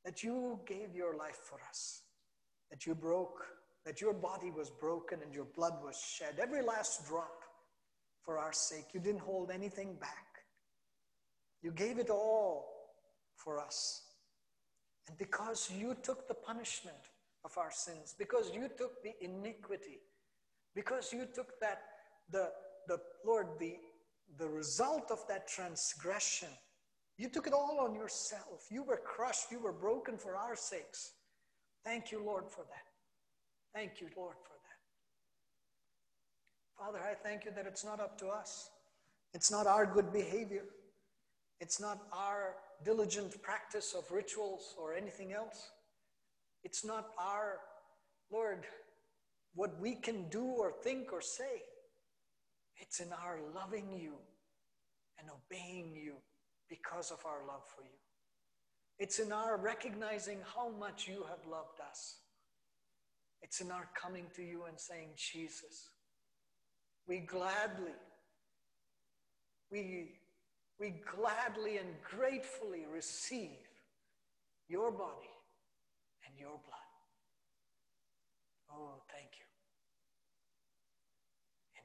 that 0.04 0.24
you 0.24 0.60
gave 0.66 0.96
your 0.96 1.16
life 1.16 1.38
for 1.48 1.60
us, 1.70 2.02
that 2.72 2.88
you 2.88 2.96
broke, 2.96 3.46
that 3.86 4.02
your 4.02 4.14
body 4.14 4.50
was 4.50 4.72
broken 4.72 5.20
and 5.24 5.32
your 5.32 5.46
blood 5.46 5.74
was 5.84 5.96
shed, 5.96 6.40
every 6.42 6.64
last 6.64 7.06
drop 7.08 7.44
for 8.24 8.40
our 8.40 8.52
sake. 8.52 8.86
You 8.92 9.00
didn't 9.00 9.22
hold 9.22 9.52
anything 9.52 9.94
back. 10.02 10.26
You 11.62 11.70
gave 11.70 12.00
it 12.00 12.10
all 12.10 12.66
for 13.36 13.60
us. 13.60 14.06
And 15.08 15.16
because 15.20 15.70
you 15.70 15.96
took 16.02 16.28
the 16.28 16.34
punishment 16.34 17.12
of 17.46 17.56
our 17.60 17.72
sins, 17.72 18.16
because 18.18 18.50
you 18.56 18.70
took 18.76 19.04
the 19.04 19.14
iniquity 19.22 20.00
because 20.76 21.12
you 21.12 21.26
took 21.34 21.60
that, 21.62 21.82
the, 22.32 22.50
the 22.88 23.00
Lord, 23.26 23.48
the, 23.60 23.76
the 24.38 24.48
result 24.48 25.12
of 25.12 25.20
that 25.28 25.48
transgression, 25.48 26.50
you 27.18 27.30
took 27.30 27.48
it 27.48 27.54
all 27.54 27.80
on 27.82 27.96
yourself. 27.96 28.68
You 28.72 28.84
were 28.84 29.02
crushed, 29.04 29.52
you 29.52 29.60
were 29.60 29.74
broken 29.74 30.18
for 30.18 30.36
our 30.36 30.56
sakes. 30.56 31.12
Thank 31.84 32.12
you, 32.12 32.24
Lord, 32.24 32.50
for 32.50 32.62
that. 32.62 32.86
Thank 33.74 34.02
you, 34.02 34.08
Lord, 34.16 34.36
for 34.44 34.54
that. 34.54 34.60
Father, 36.78 37.00
I 37.00 37.14
thank 37.14 37.46
you 37.46 37.52
that 37.56 37.66
it's 37.66 37.84
not 37.84 38.00
up 38.00 38.18
to 38.20 38.28
us. 38.28 38.70
It's 39.34 39.52
not 39.52 39.68
our 39.68 39.86
good 39.86 40.12
behavior. 40.14 40.64
It's 41.60 41.80
not 41.82 42.00
our 42.14 42.56
diligent 42.86 43.42
practice 43.42 43.94
of 43.98 44.10
rituals 44.12 44.76
or 44.80 44.94
anything 44.94 45.34
else. 45.34 45.72
It's 46.64 46.86
not 46.86 47.10
our, 47.18 47.58
Lord, 48.32 48.66
what 49.56 49.80
we 49.80 49.96
can 49.96 50.30
do 50.30 50.44
or 50.44 50.72
think 50.72 51.12
or 51.12 51.22
say. 51.22 51.64
It's 52.78 53.00
in 53.00 53.12
our 53.12 53.40
loving 53.54 53.92
you 53.92 54.14
and 55.20 55.30
obeying 55.30 55.96
you 55.96 56.14
because 56.70 57.12
of 57.12 57.20
our 57.26 57.46
love 57.48 57.64
for 57.76 57.84
you. 57.84 58.00
It's 59.00 59.20
in 59.20 59.32
our 59.32 59.58
recognizing 59.58 60.40
how 60.56 60.70
much 60.70 61.08
you 61.08 61.26
have 61.30 61.46
loved 61.50 61.80
us. 61.90 62.18
It's 63.42 63.62
in 63.62 63.72
our 63.72 63.90
coming 64.00 64.26
to 64.36 64.44
you 64.44 64.66
and 64.68 64.80
saying, 64.80 65.10
Jesus, 65.16 65.90
we 67.08 67.20
gladly, 67.20 67.96
we, 69.72 70.12
we 70.80 70.96
gladly 71.16 71.78
and 71.78 71.90
gratefully 72.04 72.86
receive 72.94 73.58
your 74.68 74.92
body 74.92 75.32
and 76.28 76.38
your 76.38 76.60
blood. 76.60 76.90
Oh, 78.72 79.02